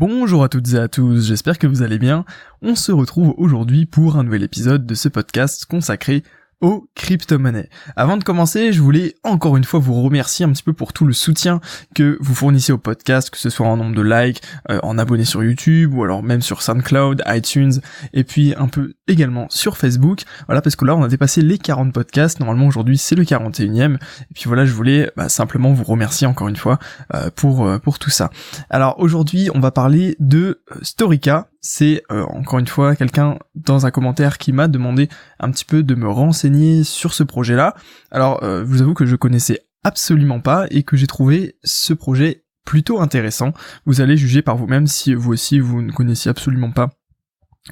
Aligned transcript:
Bonjour 0.00 0.42
à 0.42 0.48
toutes 0.48 0.72
et 0.72 0.78
à 0.78 0.88
tous, 0.88 1.26
j'espère 1.26 1.58
que 1.58 1.66
vous 1.66 1.82
allez 1.82 1.98
bien. 1.98 2.24
On 2.62 2.74
se 2.74 2.90
retrouve 2.90 3.34
aujourd'hui 3.36 3.84
pour 3.84 4.16
un 4.16 4.22
nouvel 4.22 4.42
épisode 4.42 4.86
de 4.86 4.94
ce 4.94 5.10
podcast 5.10 5.66
consacré 5.66 6.22
aux 6.60 6.88
crypto-monnaies. 6.94 7.68
Avant 7.96 8.16
de 8.16 8.24
commencer, 8.24 8.72
je 8.72 8.80
voulais 8.80 9.14
encore 9.24 9.56
une 9.56 9.64
fois 9.64 9.80
vous 9.80 10.02
remercier 10.02 10.44
un 10.44 10.52
petit 10.52 10.62
peu 10.62 10.72
pour 10.72 10.92
tout 10.92 11.06
le 11.06 11.12
soutien 11.12 11.60
que 11.94 12.18
vous 12.20 12.34
fournissez 12.34 12.72
au 12.72 12.78
podcast, 12.78 13.30
que 13.30 13.38
ce 13.38 13.50
soit 13.50 13.66
en 13.66 13.76
nombre 13.76 13.94
de 13.94 14.02
likes, 14.02 14.42
euh, 14.70 14.78
en 14.82 14.98
abonnés 14.98 15.24
sur 15.24 15.42
YouTube 15.42 15.94
ou 15.94 16.04
alors 16.04 16.22
même 16.22 16.42
sur 16.42 16.62
SoundCloud, 16.62 17.22
iTunes 17.26 17.80
et 18.12 18.24
puis 18.24 18.54
un 18.56 18.68
peu 18.68 18.94
également 19.08 19.46
sur 19.48 19.76
Facebook. 19.76 20.22
Voilà 20.46 20.62
parce 20.62 20.76
que 20.76 20.84
là 20.84 20.94
on 20.94 21.02
a 21.02 21.08
dépassé 21.08 21.42
les 21.42 21.58
40 21.58 21.92
podcasts. 21.92 22.40
Normalement 22.40 22.66
aujourd'hui 22.66 22.98
c'est 22.98 23.16
le 23.16 23.24
41e 23.24 23.94
et 23.94 23.98
puis 24.34 24.44
voilà 24.46 24.64
je 24.64 24.72
voulais 24.72 25.10
bah, 25.16 25.28
simplement 25.28 25.72
vous 25.72 25.84
remercier 25.84 26.26
encore 26.26 26.48
une 26.48 26.56
fois 26.56 26.78
euh, 27.14 27.30
pour 27.34 27.66
euh, 27.66 27.78
pour 27.78 27.98
tout 27.98 28.10
ça. 28.10 28.30
Alors 28.68 28.98
aujourd'hui 28.98 29.50
on 29.54 29.60
va 29.60 29.70
parler 29.70 30.16
de 30.20 30.62
Storica 30.82 31.49
c'est 31.60 32.02
euh, 32.10 32.24
encore 32.24 32.58
une 32.58 32.66
fois 32.66 32.96
quelqu'un 32.96 33.38
dans 33.54 33.86
un 33.86 33.90
commentaire 33.90 34.38
qui 34.38 34.52
m'a 34.52 34.68
demandé 34.68 35.08
un 35.38 35.50
petit 35.50 35.64
peu 35.64 35.82
de 35.82 35.94
me 35.94 36.08
renseigner 36.08 36.84
sur 36.84 37.14
ce 37.14 37.22
projet-là. 37.22 37.74
Alors, 38.10 38.42
euh, 38.42 38.64
vous 38.64 38.82
avoue 38.82 38.94
que 38.94 39.06
je 39.06 39.16
connaissais 39.16 39.60
absolument 39.84 40.40
pas 40.40 40.66
et 40.70 40.82
que 40.82 40.96
j'ai 40.96 41.06
trouvé 41.06 41.56
ce 41.64 41.92
projet 41.92 42.44
plutôt 42.64 43.00
intéressant. 43.00 43.52
Vous 43.86 44.00
allez 44.00 44.16
juger 44.16 44.42
par 44.42 44.56
vous-même 44.56 44.86
si 44.86 45.14
vous 45.14 45.32
aussi 45.32 45.58
vous 45.60 45.82
ne 45.82 45.92
connaissiez 45.92 46.30
absolument 46.30 46.70
pas 46.70 46.90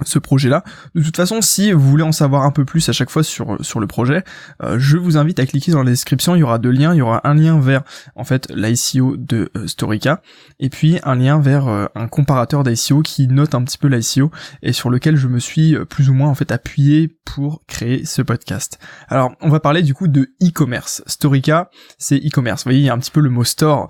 ce 0.02 0.18
projet-là. 0.18 0.64
De 0.94 1.02
toute 1.02 1.16
façon, 1.16 1.40
si 1.40 1.72
vous 1.72 1.80
voulez 1.80 2.04
en 2.04 2.12
savoir 2.12 2.42
un 2.42 2.50
peu 2.50 2.64
plus 2.64 2.86
à 2.88 2.92
chaque 2.92 3.10
fois 3.10 3.22
sur 3.22 3.56
sur 3.64 3.80
le 3.80 3.86
projet, 3.86 4.22
euh, 4.62 4.78
je 4.78 4.98
vous 4.98 5.16
invite 5.16 5.40
à 5.40 5.46
cliquer 5.46 5.72
dans 5.72 5.82
la 5.82 5.90
description. 5.90 6.36
Il 6.36 6.40
y 6.40 6.42
aura 6.42 6.58
deux 6.58 6.70
liens. 6.70 6.94
Il 6.94 6.98
y 6.98 7.02
aura 7.02 7.26
un 7.26 7.34
lien 7.34 7.58
vers 7.58 7.82
en 8.14 8.24
fait 8.24 8.50
l'ICO 8.54 9.16
de 9.16 9.50
euh, 9.56 9.66
Storica 9.66 10.20
et 10.60 10.68
puis 10.68 10.98
un 11.04 11.14
lien 11.16 11.40
vers 11.40 11.68
euh, 11.68 11.86
un 11.94 12.06
comparateur 12.06 12.64
d'ICO 12.64 13.00
qui 13.02 13.28
note 13.28 13.54
un 13.54 13.64
petit 13.64 13.78
peu 13.78 13.88
l'ICO 13.88 14.30
et 14.62 14.72
sur 14.72 14.90
lequel 14.90 15.16
je 15.16 15.26
me 15.26 15.38
suis 15.38 15.76
plus 15.86 16.10
ou 16.10 16.14
moins 16.14 16.28
en 16.28 16.34
fait 16.34 16.52
appuyé 16.52 17.08
pour 17.24 17.62
créer 17.66 18.04
ce 18.04 18.22
podcast. 18.22 18.78
Alors, 19.08 19.32
on 19.40 19.48
va 19.48 19.60
parler 19.60 19.82
du 19.82 19.94
coup 19.94 20.08
de 20.08 20.30
e-commerce. 20.42 21.02
Storica, 21.06 21.70
c'est 21.98 22.16
e-commerce. 22.16 22.62
Vous 22.62 22.70
voyez, 22.70 22.80
il 22.80 22.86
y 22.86 22.90
a 22.90 22.94
un 22.94 22.98
petit 22.98 23.10
peu 23.10 23.20
le 23.20 23.30
mot 23.30 23.44
store, 23.44 23.88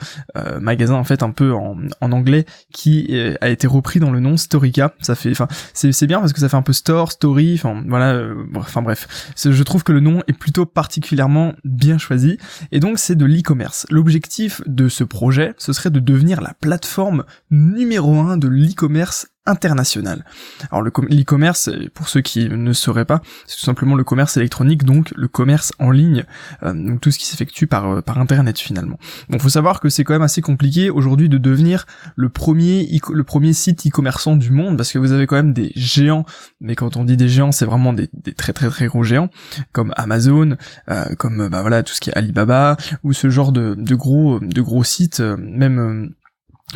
magasin 0.61 0.95
en 0.95 1.05
fait 1.05 1.23
un 1.23 1.31
peu 1.31 1.53
en, 1.53 1.77
en 2.01 2.13
anglais 2.13 2.47
qui 2.73 3.15
a 3.41 3.49
été 3.49 3.67
repris 3.67 4.01
dans 4.01 4.11
le 4.11 4.21
nom 4.21 4.37
Storica. 4.37 4.95
Ça 5.01 5.15
fait, 5.15 5.31
enfin, 5.31 5.49
c'est 5.73 5.88
c'est 5.93 6.07
bien 6.07 6.21
parce 6.21 6.33
que 6.33 6.41
ça 6.41 6.49
fait 6.49 6.57
un 6.57 6.63
peu 6.63 6.73
store, 6.73 7.13
story, 7.13 7.55
enfin 7.55 7.83
voilà, 7.87 8.13
euh, 8.13 8.45
enfin 8.57 8.83
bref. 8.83 9.33
Je 9.37 9.63
trouve 9.63 9.85
que 9.85 9.93
le 9.93 10.01
nom 10.01 10.23
est 10.27 10.33
plutôt 10.33 10.67
particulièrement 10.67 11.55
bien 11.65 11.99
choisi 11.99 12.39
et 12.73 12.81
donc 12.81 12.99
c'est 12.99 13.17
de 13.17 13.25
l'e-commerce. 13.25 13.87
L'objectif 13.91 14.63
de 14.67 14.89
ce 14.89 15.05
projet, 15.05 15.55
ce 15.59 15.73
serait 15.73 15.91
de 15.91 16.01
devenir 16.01 16.41
la 16.41 16.55
plateforme 16.55 17.25
numéro 17.51 18.19
un 18.21 18.37
de 18.37 18.49
l'e-commerce 18.49 19.29
international. 19.49 20.25
Alors 20.71 20.83
le 20.83 20.91
e-commerce, 20.91 21.71
pour 21.95 22.09
ceux 22.09 22.21
qui 22.21 22.49
ne 22.49 22.73
sauraient 22.73 23.05
pas, 23.05 23.21
c'est 23.47 23.57
tout 23.57 23.65
simplement 23.65 23.95
le 23.95 24.05
commerce 24.05 24.37
électronique, 24.37 24.85
donc 24.85 25.13
le 25.17 25.27
commerce 25.27 25.73
en 25.79 25.91
ligne, 25.91 26.25
euh, 26.63 26.73
donc 26.73 27.01
tout 27.01 27.11
ce 27.11 27.19
qui 27.19 27.27
s'effectue 27.27 27.67
par 27.67 27.91
euh, 27.91 28.01
par 28.03 28.19
internet 28.19 28.59
finalement. 28.59 28.99
Bon, 29.29 29.39
faut 29.39 29.49
savoir 29.49 29.81
que 29.81 29.89
c'est 29.89 30.05
quand 30.05 30.13
même 30.13 30.23
assez 30.23 30.43
compliqué 30.43 30.91
aujourd'hui 30.91 31.29
de 31.29 31.39
devenir 31.39 31.87
le 32.15 32.29
premier 32.29 32.89
le 33.11 33.25
premier 33.25 33.53
site 33.53 33.87
e-commerçant 33.87 34.37
du 34.37 34.51
monde 34.51 34.77
parce 34.77 34.93
que 34.93 34.99
vous 34.99 35.13
avez 35.13 35.27
quand 35.27 35.37
même 35.37 35.53
des 35.53 35.73
géants, 35.75 36.25
mais 36.61 36.75
quand 36.75 36.97
on 36.97 37.05
dit 37.05 37.17
des 37.17 37.29
géants, 37.29 37.53
c'est 37.53 37.65
vraiment 37.65 37.93
des, 37.93 38.09
des, 38.13 38.35
très 38.35 38.53
très 38.53 38.69
très 38.69 38.87
gros 38.87 39.03
géants 39.03 39.31
comme 39.73 39.93
Amazon, 39.97 40.57
euh, 40.91 41.15
comme 41.17 41.49
bah 41.49 41.63
voilà 41.63 41.83
tout 41.83 41.95
ce 41.95 42.01
qui 42.01 42.11
est 42.11 42.17
Alibaba 42.17 42.77
ou 43.03 43.13
ce 43.13 43.31
genre 43.31 43.53
de, 43.53 43.75
de 43.77 43.95
gros 43.95 44.39
de 44.41 44.61
gros 44.61 44.85
sites, 44.85 45.21
même 45.21 46.13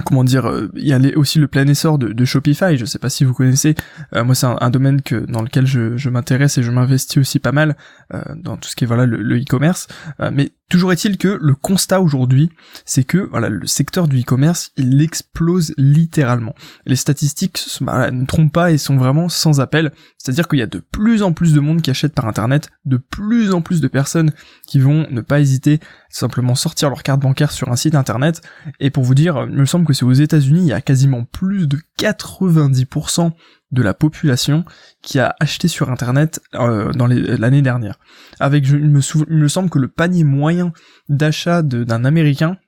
comment 0.04 0.24
dire, 0.24 0.46
euh, 0.46 0.70
il 0.74 0.86
y 0.86 0.92
a 0.92 1.00
aussi 1.16 1.38
le 1.38 1.48
plein 1.48 1.66
essor 1.66 1.98
de, 1.98 2.24
Shopify, 2.24 2.76
je 2.76 2.84
sais 2.84 2.98
pas 2.98 3.10
si 3.10 3.24
vous 3.24 3.34
connaissez, 3.34 3.74
euh, 4.14 4.24
moi 4.24 4.34
c'est 4.34 4.46
un, 4.46 4.70
domaine 4.70 5.02
que 5.02 5.16
dans 5.16 5.42
lequel 5.42 5.66
je, 5.66 6.08
m'intéresse 6.08 6.56
et 6.58 6.62
je 6.62 6.70
m'investis 6.70 7.18
aussi 7.18 7.38
pas 7.38 7.52
mal 7.52 7.76
euh, 8.14 8.22
dans 8.36 8.56
tout 8.56 8.68
ce 8.68 8.76
qui 8.76 8.84
est 8.84 8.86
voilà 8.86 9.06
le 9.06 9.38
e-commerce, 9.38 9.88
mais 10.32 10.52
Toujours 10.72 10.91
est-il 10.91 11.19
que 11.19 11.38
le 11.38 11.54
constat 11.54 12.00
aujourd'hui, 12.00 12.48
c'est 12.86 13.04
que 13.04 13.19
voilà 13.19 13.50
le 13.50 13.66
secteur 13.66 14.08
du 14.08 14.22
e-commerce, 14.22 14.72
il 14.78 15.02
explose 15.02 15.75
littéralement. 15.76 16.54
Les 16.86 16.97
statistiques 16.97 17.62
bah, 17.82 18.10
ne 18.10 18.25
trompent 18.25 18.54
pas 18.54 18.72
et 18.72 18.78
sont 18.78 18.97
vraiment 18.97 19.28
sans 19.28 19.60
appel. 19.60 19.92
C'est-à-dire 20.16 20.48
qu'il 20.48 20.60
y 20.60 20.62
a 20.62 20.66
de 20.66 20.78
plus 20.78 21.22
en 21.22 21.34
plus 21.34 21.52
de 21.52 21.60
monde 21.60 21.82
qui 21.82 21.91
achète 21.91 22.14
par 22.14 22.26
internet, 22.26 22.70
de 22.86 22.97
plus 22.97 23.52
en 23.52 23.60
plus 23.60 23.82
de 23.82 23.88
personnes 23.88 24.32
qui 24.66 24.81
vont 24.81 25.06
ne 25.10 25.20
pas 25.20 25.41
hésiter 25.41 25.78
simplement 26.08 26.54
sortir 26.54 26.88
leur 26.88 27.02
carte 27.02 27.20
bancaire 27.20 27.52
sur 27.52 27.69
un 27.69 27.76
site 27.76 27.94
internet. 27.94 28.41
Et 28.81 28.88
pour 28.88 29.04
vous 29.04 29.14
dire, 29.14 29.47
il 29.50 29.58
me 29.58 29.66
semble 29.66 29.81
que 29.84 29.93
c'est 29.93 30.04
aux 30.04 30.12
États-Unis, 30.12 30.60
il 30.60 30.66
y 30.66 30.72
a 30.72 30.81
quasiment 30.81 31.25
plus 31.25 31.66
de 31.66 31.78
90% 31.98 33.32
de 33.70 33.82
la 33.82 33.94
population 33.94 34.65
qui 35.03 35.19
a 35.19 35.34
acheté 35.41 35.69
sur 35.69 35.91
internet 35.91 36.41
euh, 36.54 36.93
dans 36.93 37.06
l'année 37.06 37.62
dernière. 37.62 37.98
Avec, 38.38 38.65
je, 38.65 38.76
il, 38.76 38.91
me 38.91 39.00
il 39.31 39.37
me 39.37 39.48
semble 39.48 39.70
que 39.70 39.78
le 39.78 39.88
panier 39.88 40.25
moyen 40.25 40.72
d'achat 41.09 41.62
d'un 41.62 42.04
américain 42.04 42.59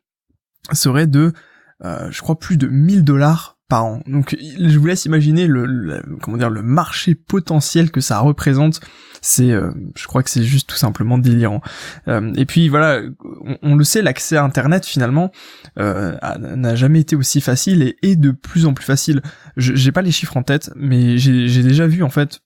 serait 0.72 1.06
de, 1.06 1.32
euh, 1.84 2.10
je 2.10 2.20
crois, 2.22 2.38
plus 2.38 2.56
de 2.56 2.66
1000 2.66 3.04
dollars 3.04 3.53
Donc 4.06 4.36
je 4.40 4.78
vous 4.78 4.86
laisse 4.86 5.04
imaginer 5.04 5.46
le, 5.46 6.02
comment 6.22 6.36
dire 6.36 6.50
le 6.50 6.62
marché 6.62 7.14
potentiel 7.14 7.90
que 7.90 8.00
ça 8.00 8.20
représente. 8.20 8.80
C'est 9.20 9.50
euh, 9.50 9.70
je 9.96 10.06
crois 10.06 10.22
que 10.22 10.30
c'est 10.30 10.42
juste 10.44 10.68
tout 10.68 10.76
simplement 10.76 11.16
délirant. 11.18 11.62
Euh, 12.08 12.32
et 12.36 12.44
puis 12.44 12.68
voilà, 12.68 13.00
on, 13.62 13.74
le 13.74 13.84
sait, 13.84 14.02
l'accès 14.02 14.36
à 14.36 14.44
internet 14.44 14.84
finalement 14.84 15.32
euh, 15.78 16.14
n'a 16.38 16.74
jamais 16.74 17.00
été 17.00 17.16
aussi 17.16 17.40
facile 17.40 17.82
et 17.82 17.96
est 18.02 18.16
de 18.16 18.32
plus 18.32 18.66
en 18.66 18.74
plus 18.74 18.84
facile. 18.84 19.22
J'ai 19.56 19.92
pas 19.92 20.02
les 20.02 20.12
chiffres 20.12 20.36
en 20.36 20.42
tête, 20.42 20.70
mais 20.76 21.16
j'ai 21.16 21.62
déjà 21.62 21.86
vu 21.86 22.02
en 22.02 22.10
fait 22.10 22.40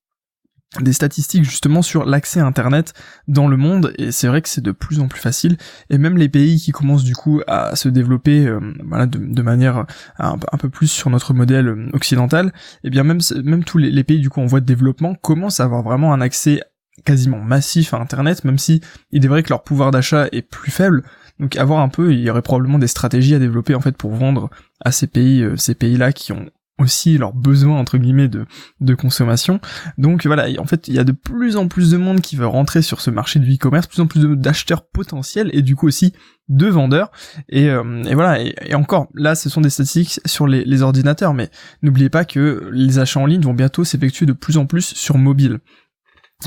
des 0.80 0.92
statistiques 0.92 1.44
justement 1.44 1.80
sur 1.80 2.04
l'accès 2.04 2.40
à 2.40 2.46
internet 2.46 2.92
dans 3.26 3.48
le 3.48 3.56
monde 3.56 3.94
et 3.96 4.12
c'est 4.12 4.28
vrai 4.28 4.42
que 4.42 4.48
c'est 4.48 4.60
de 4.60 4.72
plus 4.72 5.00
en 5.00 5.08
plus 5.08 5.20
facile. 5.20 5.56
Et 5.88 5.96
même 5.96 6.18
les 6.18 6.28
pays 6.28 6.58
qui 6.58 6.72
commencent 6.72 7.04
du 7.04 7.14
coup 7.14 7.40
à 7.46 7.74
se 7.74 7.88
développer 7.88 8.46
euh, 8.46 8.60
voilà 8.84 9.06
de, 9.06 9.42
manière 9.42 9.86
un, 10.18 10.36
peu 10.36 10.68
plus 10.68 10.88
sur 10.88 11.08
notre 11.08 11.32
modèle 11.32 11.68
euh, 11.68 11.88
occidental 11.94 12.48
et 12.84 12.88
eh 12.88 12.90
bien 12.90 13.02
même 13.02 13.64
tous 13.64 13.78
les, 13.78 14.04
pays 14.04 14.20
du 14.20 14.28
coup 14.28 14.40
en 14.40 14.46
voie 14.46 14.60
de 14.60 14.66
développement 14.66 15.14
commencent 15.14 15.60
à 15.60 15.64
avoir 15.64 15.82
vraiment 15.82 16.12
un 16.12 16.20
accès 16.20 16.62
quasiment 17.04 17.40
massif 17.40 17.94
à 17.94 17.98
internet 17.98 18.44
même 18.44 18.58
si 18.58 18.82
il 19.10 19.24
est 19.24 19.28
vrai 19.28 19.42
que 19.42 19.48
leur 19.48 19.62
pouvoir 19.62 19.90
d'achat 19.90 20.26
est 20.32 20.42
plus 20.42 20.70
faible. 20.70 21.02
Donc 21.40 21.56
avoir 21.56 21.80
un 21.80 21.88
peu 21.88 22.12
il 22.12 22.20
y 22.20 22.28
aurait 22.28 22.42
probablement 22.42 22.78
des 22.78 22.88
stratégies 22.88 23.34
à 23.34 23.38
développer 23.38 23.74
en 23.74 23.80
fait 23.80 23.96
pour 23.96 24.12
vendre 24.14 24.50
à 24.84 24.92
ces 24.92 25.06
pays 25.06 25.42
euh, 25.42 25.56
ces 25.56 25.74
pays 25.74 25.96
là 25.96 26.12
qui 26.12 26.32
ont 26.32 26.50
aussi 26.78 27.18
leurs 27.18 27.32
besoins 27.32 27.78
entre 27.78 27.98
guillemets 27.98 28.28
de, 28.28 28.46
de 28.80 28.94
consommation. 28.94 29.60
Donc 29.98 30.26
voilà, 30.26 30.46
en 30.60 30.66
fait, 30.66 30.88
il 30.88 30.94
y 30.94 30.98
a 30.98 31.04
de 31.04 31.12
plus 31.12 31.56
en 31.56 31.68
plus 31.68 31.90
de 31.90 31.96
monde 31.96 32.20
qui 32.20 32.36
veut 32.36 32.46
rentrer 32.46 32.82
sur 32.82 33.00
ce 33.00 33.10
marché 33.10 33.38
du 33.38 33.54
e-commerce, 33.54 33.86
plus 33.86 34.00
en 34.00 34.06
plus 34.06 34.24
d'acheteurs 34.36 34.86
potentiels 34.86 35.50
et 35.52 35.62
du 35.62 35.76
coup 35.76 35.86
aussi 35.86 36.12
de 36.48 36.66
vendeurs. 36.66 37.10
Et, 37.48 37.68
euh, 37.68 38.02
et 38.04 38.14
voilà, 38.14 38.40
et, 38.40 38.74
encore, 38.74 39.08
là, 39.14 39.34
ce 39.34 39.48
sont 39.48 39.60
des 39.60 39.70
statistiques 39.70 40.20
sur 40.24 40.46
les, 40.46 40.64
les 40.64 40.82
ordinateurs, 40.82 41.34
mais 41.34 41.50
n'oubliez 41.82 42.08
pas 42.08 42.24
que 42.24 42.70
les 42.72 42.98
achats 42.98 43.20
en 43.20 43.26
ligne 43.26 43.42
vont 43.42 43.54
bientôt 43.54 43.84
s'effectuer 43.84 44.26
de 44.26 44.32
plus 44.32 44.56
en 44.56 44.66
plus 44.66 44.94
sur 44.94 45.18
mobile. 45.18 45.58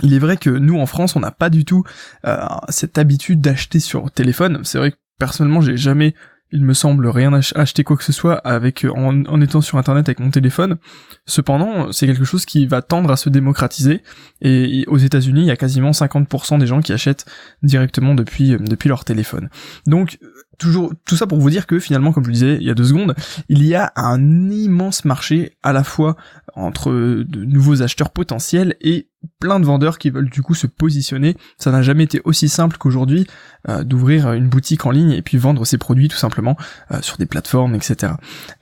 Il 0.03 0.13
est 0.13 0.19
vrai 0.19 0.37
que 0.37 0.49
nous 0.49 0.79
en 0.79 0.85
France, 0.85 1.15
on 1.15 1.19
n'a 1.19 1.31
pas 1.31 1.49
du 1.49 1.65
tout 1.65 1.83
euh, 2.25 2.37
cette 2.69 2.97
habitude 2.97 3.41
d'acheter 3.41 3.79
sur 3.81 4.09
téléphone. 4.09 4.61
C'est 4.63 4.77
vrai 4.77 4.91
que 4.91 4.97
personnellement, 5.19 5.61
j'ai 5.61 5.75
jamais 5.75 6.15
il 6.51 6.63
me 6.63 6.73
semble 6.73 7.07
rien 7.07 7.31
acheter 7.55 7.83
quoi 7.83 7.97
que 7.97 8.03
ce 8.03 8.11
soit 8.11 8.35
avec 8.35 8.85
en, 8.85 9.41
étant 9.41 9.61
sur 9.61 9.77
internet 9.77 10.09
avec 10.09 10.19
mon 10.19 10.31
téléphone. 10.31 10.77
Cependant, 11.25 11.91
c'est 11.91 12.07
quelque 12.07 12.25
chose 12.25 12.45
qui 12.45 12.65
va 12.67 12.81
tendre 12.81 13.11
à 13.11 13.17
se 13.17 13.29
démocratiser 13.29 14.01
et 14.41 14.85
aux 14.87 14.97
États-Unis, 14.97 15.41
il 15.41 15.47
y 15.47 15.51
a 15.51 15.57
quasiment 15.57 15.91
50% 15.91 16.59
des 16.59 16.67
gens 16.67 16.81
qui 16.81 16.93
achètent 16.93 17.25
directement 17.63 18.15
depuis 18.15 18.57
depuis 18.59 18.89
leur 18.89 19.05
téléphone. 19.05 19.49
Donc 19.87 20.19
toujours 20.57 20.93
tout 21.05 21.15
ça 21.15 21.27
pour 21.27 21.39
vous 21.39 21.49
dire 21.49 21.65
que 21.65 21.79
finalement, 21.79 22.11
comme 22.11 22.23
je 22.23 22.29
le 22.29 22.33
disais 22.33 22.57
il 22.57 22.63
y 22.63 22.69
a 22.69 22.75
deux 22.75 22.85
secondes, 22.85 23.15
il 23.49 23.65
y 23.65 23.75
a 23.75 23.91
un 23.95 24.49
immense 24.49 25.05
marché 25.05 25.57
à 25.63 25.73
la 25.73 25.83
fois 25.83 26.15
entre 26.55 26.91
de 26.91 27.45
nouveaux 27.45 27.81
acheteurs 27.81 28.11
potentiels 28.11 28.75
et 28.81 29.07
plein 29.39 29.59
de 29.59 29.65
vendeurs 29.65 29.97
qui 29.97 30.09
veulent 30.09 30.29
du 30.29 30.41
coup 30.41 30.55
se 30.55 30.67
positionner. 30.67 31.37
Ça 31.57 31.71
n'a 31.71 31.81
jamais 31.81 32.03
été 32.03 32.21
aussi 32.25 32.49
simple 32.49 32.77
qu'aujourd'hui 32.77 33.27
euh, 33.69 33.83
d'ouvrir 33.83 34.33
une 34.33 34.47
boutique 34.47 34.85
en 34.85 34.91
ligne 34.91 35.11
et 35.11 35.21
puis 35.21 35.37
vendre 35.37 35.65
ses 35.65 35.77
produits 35.77 36.07
tout 36.07 36.17
simplement 36.17 36.57
euh, 36.91 37.01
sur 37.01 37.17
des 37.17 37.25
plateformes, 37.25 37.75
etc. 37.75 38.13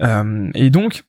Euh, 0.01 0.49
et 0.53 0.69
donc 0.69 1.03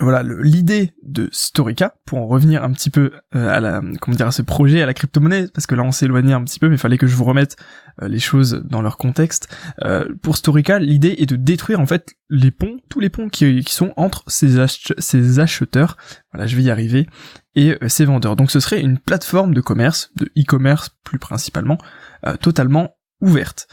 voilà 0.00 0.22
l'idée 0.22 0.94
de 1.02 1.28
Storica 1.32 1.94
pour 2.06 2.18
en 2.18 2.26
revenir 2.26 2.64
un 2.64 2.72
petit 2.72 2.88
peu 2.88 3.12
euh, 3.34 3.48
à 3.48 3.60
la 3.60 3.82
comment 4.00 4.16
dire 4.16 4.26
à 4.26 4.32
ce 4.32 4.40
projet 4.40 4.80
à 4.80 4.86
la 4.86 4.94
crypto-monnaie 4.94 5.48
parce 5.48 5.66
que 5.66 5.74
là 5.74 5.82
on 5.82 5.92
s'éloignait 5.92 6.32
un 6.32 6.42
petit 6.44 6.58
peu 6.58 6.68
mais 6.68 6.76
il 6.76 6.78
fallait 6.78 6.96
que 6.96 7.06
je 7.06 7.14
vous 7.14 7.24
remette 7.24 7.56
euh, 8.00 8.08
les 8.08 8.18
choses 8.18 8.62
dans 8.64 8.80
leur 8.80 8.96
contexte. 8.96 9.54
Euh, 9.84 10.06
pour 10.22 10.38
Storica 10.38 10.78
l'idée 10.78 11.16
est 11.18 11.26
de 11.26 11.36
détruire 11.36 11.78
en 11.78 11.86
fait 11.86 12.14
les 12.30 12.50
ponts 12.50 12.78
tous 12.88 13.00
les 13.00 13.10
ponts 13.10 13.28
qui, 13.28 13.62
qui 13.62 13.74
sont 13.74 13.92
entre 13.96 14.24
ces, 14.28 14.64
ces 14.98 15.38
acheteurs. 15.38 15.98
Voilà 16.32 16.46
je 16.46 16.56
vais 16.56 16.62
y 16.62 16.70
arriver. 16.70 17.06
Et 17.54 17.76
ces 17.86 18.06
vendeurs. 18.06 18.34
Donc 18.34 18.50
ce 18.50 18.60
serait 18.60 18.80
une 18.80 18.96
plateforme 18.98 19.52
de 19.52 19.60
commerce 19.60 20.10
de 20.16 20.24
e-commerce 20.38 20.96
plus 21.04 21.18
principalement 21.18 21.76
totalement 22.40 22.96
ouverte 23.20 23.68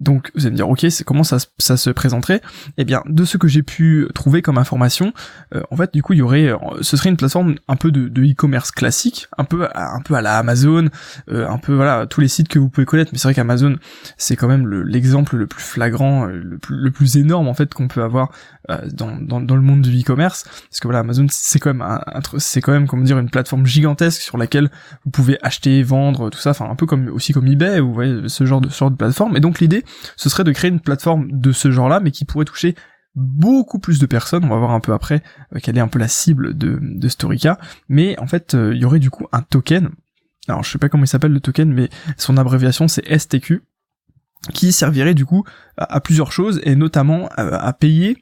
Donc 0.00 0.30
vous 0.34 0.42
allez 0.42 0.52
me 0.52 0.56
dire 0.56 0.68
ok 0.68 0.86
c'est 0.90 1.04
comment 1.04 1.24
ça, 1.24 1.36
ça 1.58 1.76
se 1.76 1.90
présenterait? 1.90 2.40
Eh 2.78 2.84
bien 2.84 3.02
de 3.06 3.24
ce 3.24 3.36
que 3.36 3.48
j'ai 3.48 3.62
pu 3.62 4.08
trouver 4.14 4.42
comme 4.42 4.58
information, 4.58 5.12
euh, 5.54 5.62
en 5.70 5.76
fait 5.76 5.92
du 5.92 6.02
coup 6.02 6.14
il 6.14 6.20
y 6.20 6.22
aurait, 6.22 6.46
euh, 6.46 6.56
ce 6.80 6.96
serait 6.96 7.10
une 7.10 7.16
plateforme 7.16 7.56
un 7.68 7.76
peu 7.76 7.90
de 7.92 8.22
e-commerce 8.22 8.70
classique, 8.70 9.28
un 9.36 9.44
peu 9.44 9.68
un 9.74 10.00
peu 10.00 10.14
à 10.14 10.22
la 10.22 10.38
Amazon, 10.38 10.88
euh, 11.30 11.46
un 11.48 11.58
peu 11.58 11.74
voilà 11.74 12.06
tous 12.06 12.20
les 12.20 12.28
sites 12.28 12.48
que 12.48 12.58
vous 12.58 12.68
pouvez 12.68 12.86
connaître. 12.86 13.10
Mais 13.12 13.18
c'est 13.18 13.28
vrai 13.28 13.34
qu'Amazon 13.34 13.76
c'est 14.16 14.36
quand 14.36 14.48
même 14.48 14.68
l'exemple 14.68 15.36
le, 15.36 15.46
plus 15.46 15.62
flagrant, 15.62 16.26
le 16.26 16.90
plus 16.90 17.16
énorme 17.16 17.48
en 17.48 17.54
fait 17.54 17.72
qu'on 17.74 17.88
peut 17.88 18.02
avoir 18.02 18.30
dans, 18.92 19.16
dans, 19.16 19.40
dans, 19.40 19.56
le 19.56 19.62
monde 19.62 19.82
du 19.82 20.00
e-commerce, 20.00 20.44
parce 20.44 20.80
que 20.80 20.88
voilà 20.88 21.00
Amazon 21.00 21.26
c'est 21.30 21.58
quand 21.58 21.70
même 21.70 21.82
un, 21.82 22.00
c'est 22.38 22.60
quand 22.60 22.72
même 22.72 22.86
comment 22.86 23.02
dire 23.02 23.18
une 23.18 23.30
plateforme 23.30 23.66
gigantesque 23.66 24.22
sur 24.22 24.38
laquelle 24.38 24.70
vous 25.04 25.10
pouvez 25.10 25.38
acheter, 25.42 25.82
vendre, 25.82 26.30
tout 26.30 26.38
ça, 26.38 26.50
enfin 26.50 26.68
un 26.70 26.76
peu 26.76 26.86
comme 26.86 27.08
aussi 27.08 27.32
comme 27.32 27.46
eBay, 27.46 27.80
vous 27.80 27.92
voyez 27.92 28.28
ce 28.28 28.44
genre 28.44 28.60
de 28.60 28.68
sorte 28.68 28.92
de 28.92 28.98
plateforme. 28.98 29.36
Et 29.36 29.40
donc 29.40 29.60
l'idée 29.60 29.84
ce 30.16 30.28
serait 30.28 30.44
de 30.44 30.52
créer 30.52 30.70
une 30.70 30.80
plateforme 30.80 31.28
de 31.30 31.52
ce 31.52 31.70
genre-là, 31.70 32.00
mais 32.00 32.10
qui 32.10 32.24
pourrait 32.24 32.44
toucher 32.44 32.74
beaucoup 33.14 33.78
plus 33.78 33.98
de 33.98 34.06
personnes, 34.06 34.44
on 34.44 34.48
va 34.48 34.56
voir 34.56 34.70
un 34.70 34.80
peu 34.80 34.92
après 34.92 35.22
euh, 35.54 35.58
quelle 35.62 35.76
est 35.76 35.80
un 35.82 35.88
peu 35.88 35.98
la 35.98 36.08
cible 36.08 36.56
de, 36.56 36.78
de 36.80 37.08
Storica, 37.08 37.58
mais 37.88 38.18
en 38.20 38.26
fait 38.26 38.54
euh, 38.54 38.72
il 38.74 38.80
y 38.80 38.84
aurait 38.84 39.00
du 39.00 39.10
coup 39.10 39.26
un 39.32 39.42
token, 39.42 39.90
alors 40.48 40.62
je 40.62 40.70
sais 40.70 40.78
pas 40.78 40.88
comment 40.88 41.04
il 41.04 41.08
s'appelle 41.08 41.32
le 41.32 41.40
token, 41.40 41.72
mais 41.72 41.90
son 42.16 42.36
abréviation 42.36 42.86
c'est 42.86 43.18
STQ, 43.18 43.62
qui 44.54 44.72
servirait 44.72 45.14
du 45.14 45.26
coup 45.26 45.44
à, 45.80 46.00
plusieurs 46.00 46.30
choses 46.30 46.60
et 46.64 46.76
notamment 46.76 47.28
à, 47.36 47.72
payer 47.72 48.18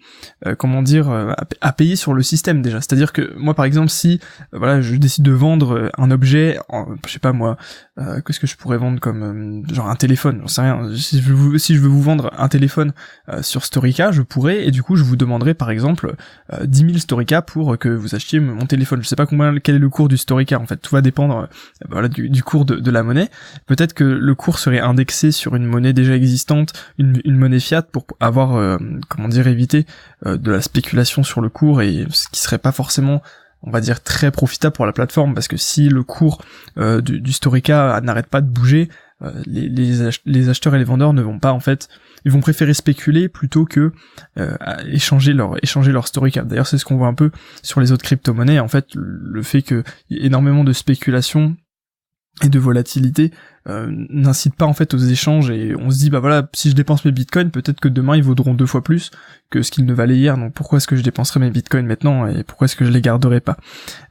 euh, 0.47 0.55
comment 0.55 0.83
dire 0.83 1.11
euh, 1.11 1.33
à, 1.61 1.73
payer 1.73 1.97
sur 1.97 2.15
le 2.15 2.23
système 2.23 2.63
déjà. 2.63 2.81
C'est 2.81 2.93
à 2.93 2.97
dire 2.97 3.13
que 3.13 3.35
moi 3.37 3.55
par 3.55 3.65
exemple 3.65 3.89
si 3.89 4.21
euh, 4.55 4.59
voilà 4.59 4.81
je 4.81 4.95
décide 4.95 5.25
de 5.25 5.33
vendre 5.33 5.91
un 5.99 6.11
objet 6.11 6.59
je 7.07 7.13
sais 7.13 7.19
pas 7.19 7.33
moi 7.33 7.57
qu'est-ce 8.25 8.39
que 8.39 8.47
je 8.47 8.57
pourrais 8.57 8.79
vendre 8.79 9.01
comme 9.01 9.65
genre 9.73 9.89
un 9.89 9.97
téléphone 9.97 10.39
j'en 10.43 10.49
sais 10.49 10.61
rien. 10.63 10.89
Si 10.97 11.21
je 11.21 11.33
veux 11.81 11.89
vous 11.89 12.03
vendre 12.03 12.31
un 12.39 12.49
téléphone 12.49 12.93
sur 13.43 13.65
Storica 13.65 14.13
je 14.13 14.23
pourrais 14.23 14.67
et 14.67 14.71
du 14.71 14.85
coup 14.85 14.95
je 14.95 15.03
vous 15.03 15.17
demanderai 15.17 15.55
par 15.55 15.71
exemple 15.71 16.15
10 16.63 16.79
000 16.79 16.99
Storica 16.99 17.43
pour 17.43 17.77
que 17.77 17.89
vous 17.89 18.15
achetiez 18.15 18.39
mon 18.39 18.67
téléphone. 18.67 19.03
Je 19.03 19.09
sais 19.09 19.17
pas 19.17 19.27
combien 19.27 19.59
quel 19.59 19.75
est 19.75 19.81
le 19.81 19.89
cours 19.89 20.09
du 20.09 20.17
Storica 20.17 20.61
en 20.61 20.67
fait. 20.67 20.77
Tout 20.77 20.95
va 20.95 21.01
dépendre 21.01 21.49
voilà 21.89 22.09
du, 22.09 22.43
cours 22.45 22.65
de, 22.65 22.77
de 22.77 22.91
la 22.93 23.03
monnaie. 23.03 23.29
Peut-être 23.67 23.95
que 23.95 24.05
le 24.05 24.35
cours 24.37 24.61
serait 24.61 24.81
indexé 24.81 25.33
sur 25.33 25.57
une 25.57 25.67
monnaie 25.67 25.93
déjà 25.93 26.15
existante 26.15 26.73
une, 26.99 27.21
une 27.25 27.37
monnaie 27.37 27.48
fiat 27.59 27.83
pour 27.83 28.07
avoir 28.21 28.57
euh, 28.57 28.77
comment 29.09 29.29
dire 29.29 29.47
éviter 29.47 29.87
euh, 30.27 30.37
de 30.37 30.51
la 30.51 30.61
spéculation 30.61 31.23
sur 31.23 31.41
le 31.41 31.49
cours 31.49 31.83
et 31.83 32.07
ce 32.11 32.29
qui 32.29 32.41
serait 32.41 32.59
pas 32.59 32.73
forcément 32.73 33.23
on 33.63 33.71
va 33.71 33.81
dire 33.81 34.03
très 34.03 34.31
profitable 34.31 34.75
pour 34.75 34.87
la 34.87 34.93
plateforme. 34.93 35.35
Parce 35.35 35.49
que 35.49 35.57
si 35.57 35.89
le 35.89 36.05
cours 36.05 36.43
euh, 36.79 37.01
du, 37.01 37.33
Storica 37.33 38.01
n'arrête 38.03 38.29
pas 38.29 38.41
de 38.41 38.49
bouger 38.49 38.89
les, 39.47 39.69
les, 39.69 40.49
acheteurs 40.49 40.77
et 40.77 40.79
les 40.79 40.85
vendeurs 40.85 41.13
ne 41.13 41.23
vont 41.23 41.41
pas 41.41 41.51
en 41.51 41.59
fait 41.59 41.89
ils 42.25 42.31
vont 42.31 42.39
préférer 42.39 42.73
spéculer 42.73 43.29
plutôt 43.29 43.65
que 43.65 43.91
échanger 44.87 45.33
leur 45.33 45.57
échanger 45.61 45.91
leur 45.91 46.07
Storica. 46.07 46.43
D'ailleurs 46.43 46.69
c'est 46.69 46.79
ce 46.79 46.85
qu'on 46.85 46.97
voit 46.97 47.09
un 47.09 47.15
peu 47.15 47.33
sur 47.65 47.81
les 47.81 47.91
autres 47.91 48.05
crypto-monnaies. 48.05 48.61
En 48.61 48.69
fait 48.69 48.87
le 48.95 49.43
fait 49.43 49.63
que 49.63 49.83
y 50.09 50.19
ait 50.19 50.27
énormément 50.27 50.63
de 50.63 50.73
spéculation 50.73 51.57
et 52.43 52.49
de 52.49 52.59
volatilité 52.59 53.31
euh, 53.33 53.35
n'incite 53.69 54.55
pas 54.55 54.67
en 54.67 54.73
fait 54.73 54.95
aux 54.95 54.99
échanges 54.99 55.51
et 55.51 55.75
on 55.77 55.91
se 55.91 55.99
dit 55.99 56.11
bah 56.11 56.21
voilà 56.21 56.49
si 56.55 56.71
je 56.71 56.75
dépense 56.75 57.05
mes 57.05 57.13
bitcoins 57.13 57.51
peut-être 57.51 57.81
que 57.81 57.89
demain 57.89 58.17
ils 58.17 58.23
vaudront 58.23 58.55
deux 58.55 58.67
fois 58.67 58.83
plus 58.83 59.11
que 59.51 59.63
ce 59.63 59.71
qu'ils 59.71 59.87
ne 59.87 59.95
valaient 59.95 60.17
hier. 60.17 60.37
Donc 60.37 60.53
pourquoi 60.53 60.79
est-ce 60.79 60.87
que 60.87 60.97
je 60.97 61.03
dépenserais 61.03 61.41
mes 61.41 61.51
bitcoins 61.51 61.87
maintenant 61.87 62.27
et 62.27 62.45
pourquoi 62.45 62.67
est-ce 62.67 62.77
que 62.77 62.85
je 62.85 62.91
les 62.91 63.01
garderai 63.01 63.41
pas? 63.41 63.57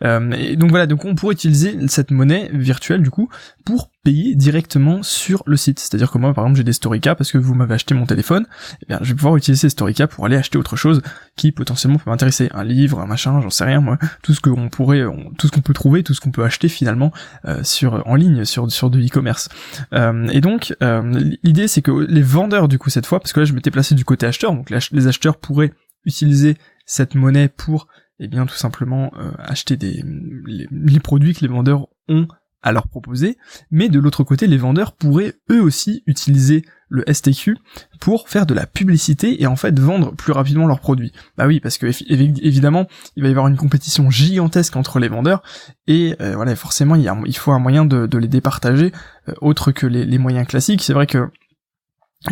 Euh, 0.04 0.32
et 0.32 0.56
donc 0.56 0.70
voilà. 0.70 0.88
Donc 0.88 1.06
on 1.06 1.16
pourrait 1.16 1.34
utiliser 1.34 1.78
cette 1.88 2.12
monnaie 2.12 2.50
virtuelle 2.54 3.02
du 3.02 3.12
coup 3.12 3.30
pour 3.66 3.92
payer 4.08 4.36
directement 4.36 5.04
sur 5.04 5.44
le 5.46 5.58
site. 5.58 5.80
C'est-à-dire 5.80 6.10
que 6.10 6.18
moi 6.18 6.34
par 6.34 6.46
exemple 6.46 6.60
j'ai 6.60 6.64
des 6.64 6.72
Storica 6.72 7.14
parce 7.14 7.30
que 7.30 7.38
vous 7.38 7.54
m'avez 7.56 7.74
acheté 7.74 7.94
mon 7.94 8.06
téléphone 8.06 8.44
et 8.44 8.76
eh 8.84 8.86
bien 8.86 9.00
je 9.02 9.10
vais 9.10 9.16
pouvoir 9.16 9.36
utiliser 9.36 9.68
Storica 9.68 10.08
pour 10.08 10.26
aller 10.26 10.38
acheter 10.38 10.58
autre 10.58 10.78
chose 10.78 11.02
qui 11.36 11.52
potentiellement 11.52 11.98
peut 11.98 12.10
m'intéresser. 12.10 12.50
Un 12.54 12.64
livre 12.64 13.02
un 13.02 13.06
machin 13.06 13.42
j'en 13.42 13.50
sais 13.50 13.66
rien 13.66 13.82
moi. 13.82 13.98
Tout 14.24 14.34
ce 14.34 14.40
qu'on 14.40 14.70
pourrait 14.70 15.04
tout 15.38 15.48
ce 15.48 15.52
qu'on 15.52 15.60
peut 15.60 15.74
trouver 15.74 16.04
tout 16.04 16.14
ce 16.14 16.22
qu'on 16.22 16.32
peut 16.32 16.46
acheter 16.46 16.70
finalement 16.70 17.12
euh, 17.44 17.62
sur 17.64 18.02
en 18.08 18.16
ligne 18.16 18.46
sur 18.46 18.72
sur 18.72 18.90
de 18.90 18.98
e-commerce. 19.00 19.50
Euh, 19.94 20.28
et 20.28 20.40
donc 20.40 20.74
euh, 20.82 21.36
l'idée 21.44 21.68
c'est 21.68 21.82
que 21.82 21.92
les 21.92 22.22
vendeurs 22.22 22.70
du 22.70 22.80
coup 22.80 22.90
cette 22.90 23.06
fois, 23.06 23.20
parce 23.20 23.34
que 23.34 23.42
là 23.42 23.46
je 23.46 23.52
m'étais 23.52 23.72
placé 23.72 23.94
du 23.94 24.06
côté 24.06 24.26
acheteur, 24.26 24.54
donc 24.54 24.70
les 24.70 25.08
acheteurs 25.08 25.36
pourraient 25.36 25.74
utiliser 26.06 26.56
cette 26.86 27.16
monnaie 27.16 27.50
pour 27.50 27.88
eh 28.20 28.28
bien 28.28 28.46
tout 28.46 28.56
simplement 28.56 29.12
euh, 29.20 29.32
acheter 29.38 29.78
des 29.78 30.04
les, 30.46 31.00
produits 31.00 31.34
que 31.34 31.42
les 31.42 31.48
vendeurs 31.48 31.88
ont 32.08 32.28
à 32.64 32.72
leur 32.72 32.88
proposer, 32.88 33.38
mais 33.72 33.90
de 33.90 34.00
l'autre 34.00 34.24
côté, 34.24 34.48
les 34.48 34.58
vendeurs 34.58 34.94
pourraient 34.94 35.36
eux 35.52 35.62
aussi 35.62 36.04
utiliser 36.08 36.64
le 36.90 37.04
STQ 37.12 37.58
pour 38.00 38.30
faire 38.30 38.46
de 38.46 38.54
la 38.54 38.66
publicité 38.66 39.42
et 39.42 39.48
en 39.48 39.56
fait 39.56 39.78
vendre 39.78 40.14
plus 40.16 40.32
rapidement 40.32 40.68
leurs 40.68 40.80
produits. 40.80 41.12
Bah 41.38 41.48
oui, 41.48 41.60
parce 41.60 41.78
que 41.78 41.88
évidemment, 42.12 42.88
il 43.16 43.24
va 43.24 43.30
y 43.30 43.32
avoir 43.32 43.48
une 43.48 43.58
compétition 43.58 44.10
gigantesque 44.10 44.76
entre 44.76 45.00
les 45.00 45.08
vendeurs 45.08 45.42
et 45.88 46.16
euh, 46.22 46.36
voilà, 46.36 46.56
forcément, 46.56 46.96
il, 46.96 47.38
faut 47.38 47.52
un 47.52 47.60
moyen 47.60 47.86
de, 47.86 48.18
les 48.18 48.28
départager 48.28 48.92
euh, 49.28 49.34
autre 49.42 49.72
que 49.72 49.86
les, 49.86 50.18
moyens 50.18 50.48
classiques. 50.48 50.82
C'est 50.82 50.94
vrai 50.94 51.08
que 51.08 51.30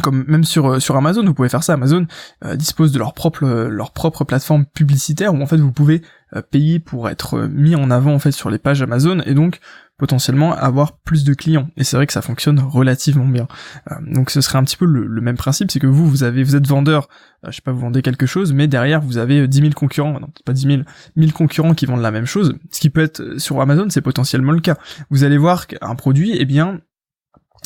comme 0.02 0.26
même 0.28 0.44
sur 0.44 0.68
euh, 0.68 0.98
Amazon, 0.98 1.24
vous 1.24 1.34
pouvez 1.34 1.50
faire 1.50 1.64
ça. 1.64 1.74
Amazon 1.74 2.08
dispose 2.56 2.92
de 2.92 2.98
leur 2.98 3.14
propre 3.14 3.46
leur 3.46 3.92
propre 3.92 4.24
plateforme 4.24 4.66
publicitaire 4.66 5.34
où 5.34 5.42
en 5.42 5.46
fait 5.46 5.58
vous 5.58 5.72
pouvez 5.72 6.02
payer 6.50 6.80
pour 6.80 7.08
être 7.10 7.42
mis 7.42 7.76
en 7.76 7.92
avant 7.92 8.14
en 8.14 8.20
fait 8.20 8.32
sur 8.32 8.50
les 8.50 8.58
pages 8.58 8.82
Amazon 8.82 9.22
et 9.26 9.34
donc 9.34 9.60
potentiellement 9.98 10.54
avoir 10.54 10.98
plus 11.00 11.24
de 11.24 11.34
clients. 11.34 11.70
Et 11.78 11.84
c'est 11.84 11.96
vrai 11.96 12.06
que 12.06 12.14
ça 12.14 12.22
fonctionne 12.22 12.60
relativement 12.60 13.26
bien. 13.26 13.48
Euh, 13.92 13.96
donc 14.06 14.30
ce 14.30 14.42
serait 14.42 14.58
un 14.58 14.64
petit 14.64 14.78
peu 14.78 14.86
le, 14.86 15.22
même 15.22 15.38
principe, 15.38 15.72
c'est 15.72 15.80
que 15.80 15.88
vous, 15.88 16.08
vous 16.08 16.24
avez, 16.24 16.44
vous 16.44 16.56
êtes 16.56 16.68
vendeur, 16.68 17.08
euh, 17.46 17.52
je 17.52 17.56
sais 17.56 17.62
pas, 17.62 17.72
vous 17.72 17.80
vendez 17.80 18.02
quelque 18.02 18.26
chose, 18.26 18.54
mais 18.54 18.68
derrière 18.68 19.02
vous 19.02 19.18
avez 19.18 19.48
10 19.48 19.58
000 19.60 19.72
concurrents, 19.74 20.20
non, 20.20 20.28
pas 20.46 20.54
10 20.54 20.68
000, 20.68 20.82
1000 21.16 21.34
concurrents 21.34 21.74
qui 21.74 21.86
vendent 21.86 22.02
la 22.02 22.12
même 22.12 22.26
chose. 22.26 22.56
Ce 22.72 22.80
qui 22.80 22.90
peut 22.90 23.02
être 23.02 23.22
euh, 23.22 23.40
sur 23.40 23.62
Amazon, 23.62 23.88
c'est 23.90 24.02
potentiellement 24.02 24.52
le 24.52 24.62
cas. 24.62 24.78
Vous 25.10 25.24
allez 25.24 25.38
voir 25.38 25.68
qu'un 25.68 25.96
produit, 25.96 26.36
eh 26.38 26.46
bien, 26.46 26.82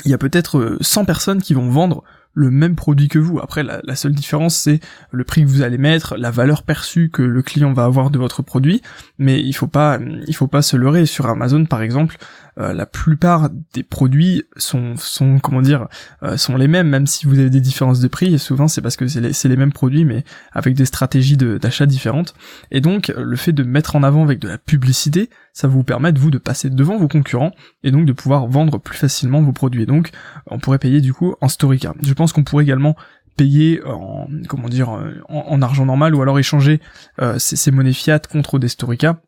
il 0.06 0.12
y 0.12 0.14
a 0.14 0.18
peut-être 0.18 0.78
100 0.82 1.06
personnes 1.06 1.42
qui 1.42 1.54
vont 1.54 1.70
vendre 1.70 2.04
le 2.34 2.52
même 2.52 2.76
produit 2.76 3.08
que 3.08 3.20
vous. 3.20 3.40
Après, 3.40 3.64
la, 3.64 3.96
seule 3.96 4.14
différence, 4.14 4.56
c'est 4.56 4.80
le 5.12 5.24
prix 5.24 5.44
que 5.44 5.48
vous 5.48 5.62
allez 5.62 5.78
mettre, 5.78 6.16
la 6.16 6.32
valeur 6.32 6.64
perçue 6.64 7.10
que 7.10 7.22
le 7.22 7.42
client 7.42 7.74
va 7.74 7.84
avoir 7.84 8.12
de 8.12 8.20
votre 8.20 8.42
produit. 8.42 8.82
Mais 9.18 9.42
il 9.42 9.54
faut 9.54 9.68
pas, 9.68 10.00
il 10.28 10.36
faut 10.36 10.48
pas 10.48 10.62
se 10.62 10.78
leurrer. 10.78 11.06
Sur 11.06 11.28
Amazon, 11.28 11.66
par 11.66 11.82
exemple, 11.82 12.18
euh, 12.60 12.74
la 12.74 12.86
plupart 12.86 13.50
des 13.74 13.84
produits 13.84 14.44
sont, 14.58 14.96
sont 14.98 15.40
comment 15.40 15.62
dire, 15.62 15.88
euh, 16.24 16.36
sont 16.36 16.58
les 16.58 16.68
mêmes, 16.68 16.90
même 16.90 17.08
si 17.08 17.26
vous 17.26 17.40
avez 17.40 17.50
des 17.50 17.62
différences 17.62 18.00
de 18.00 18.08
prix. 18.08 18.34
Et 18.34 18.38
souvent, 18.38 18.68
c'est 18.68 18.82
parce 18.82 18.98
que 18.98 19.08
c'est 19.08 19.48
les, 19.48 19.56
mêmes 19.56 19.72
produits, 19.72 20.06
mais 20.06 20.24
avec 20.52 20.76
des 20.76 20.86
stratégies 20.86 21.38
d'achat 21.38 21.86
différentes. 21.86 22.34
Et 22.72 22.82
donc, 22.82 23.14
le 23.16 23.36
fait 23.36 23.54
de 23.54 23.64
mettre 23.64 23.96
en 23.96 24.04
avant 24.04 24.24
avec 24.24 24.40
de 24.40 24.48
la 24.48 24.58
publicité, 24.58 25.30
ça 25.54 25.68
vous 25.68 25.84
permet 25.84 26.12
de 26.12 26.20
vous 26.20 26.32
de 26.32 26.38
passer 26.38 26.70
devant 26.70 26.98
vos 26.98 27.08
concurrents 27.08 27.52
et 27.84 27.92
donc 27.92 28.06
de 28.06 28.14
pouvoir 28.14 28.48
vendre 28.48 28.78
plus 28.78 28.98
facilement 28.98 29.42
vos 29.42 29.54
produits. 29.54 29.84
Et 29.84 29.88
donc, 29.88 30.12
on 30.48 30.60
pourrait 30.60 30.80
payer 30.80 31.02
du 31.02 31.14
coup 31.14 31.36
en 31.42 31.48
Storica. 31.48 31.94
Je 32.02 32.14
pense 32.14 32.34
qu'on 32.34 32.44
pourrait 32.44 32.64
également 32.64 32.96
payer 33.38 33.82
en 33.86 34.28
comment 34.50 34.68
dire 34.68 34.90
en, 35.30 35.62
argent 35.62 35.86
normal 35.86 36.14
ou 36.14 36.22
alors 36.22 36.40
échanger 36.40 36.82
euh, 37.22 37.40
ces, 37.40 37.56
ces, 37.56 37.72
monnaies 37.72 37.94
fiat 37.94 38.20
contre 38.20 38.60
des 38.60 38.68
Storica 38.68 39.22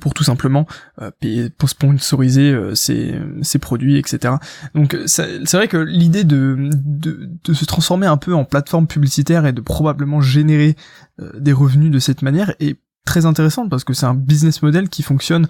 pour 0.00 0.14
tout 0.14 0.24
simplement 0.24 0.66
euh, 1.00 1.10
payer, 1.20 1.52
sponsoriser 1.66 2.52
euh, 2.52 2.74
ces, 2.74 3.58
produits, 3.60 3.98
etc. 3.98 4.34
Donc 4.74 4.96
c'est 5.06 5.52
vrai 5.52 5.68
que 5.68 5.76
l'idée 5.76 6.24
de, 6.24 6.70
de, 6.72 7.30
de, 7.44 7.52
se 7.52 7.64
transformer 7.64 8.06
un 8.06 8.16
peu 8.16 8.34
en 8.34 8.44
plateforme 8.44 8.86
publicitaire 8.86 9.46
et 9.46 9.52
de 9.52 9.60
probablement 9.60 10.20
générer 10.20 10.76
euh, 11.20 11.38
des 11.38 11.52
revenus 11.52 11.90
de 11.90 11.98
cette 11.98 12.22
manière 12.22 12.54
est 12.60 12.78
très 13.04 13.26
intéressante 13.26 13.68
parce 13.68 13.84
que 13.84 13.92
c'est 13.92 14.06
un 14.06 14.14
business 14.14 14.62
model 14.62 14.88
qui 14.88 15.02
fonctionne 15.02 15.46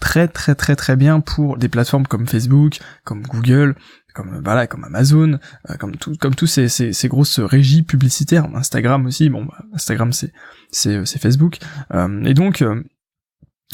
très 0.00 0.28
très 0.28 0.54
très 0.54 0.76
très 0.76 0.96
bien 0.96 1.20
pour 1.20 1.56
des 1.56 1.70
plateformes 1.70 2.06
comme 2.06 2.26
Facebook, 2.26 2.78
comme 3.04 3.22
Google, 3.22 3.74
comme 4.12 4.42
voilà 4.44 4.66
comme 4.66 4.84
Amazon, 4.84 5.38
comme 5.80 5.96
tout 5.96 6.14
comme 6.20 6.34
tous 6.34 6.46
ces, 6.46 6.68
ces, 6.68 6.92
ces, 6.92 7.08
grosses 7.08 7.40
régies 7.40 7.84
publicitaires, 7.84 8.54
Instagram 8.54 9.06
aussi, 9.06 9.30
bon 9.30 9.46
bah, 9.46 9.64
Instagram 9.72 10.12
c'est 10.12 10.34
c'est 10.70 11.18
Facebook 11.18 11.56
et 12.26 12.34
donc 12.34 12.62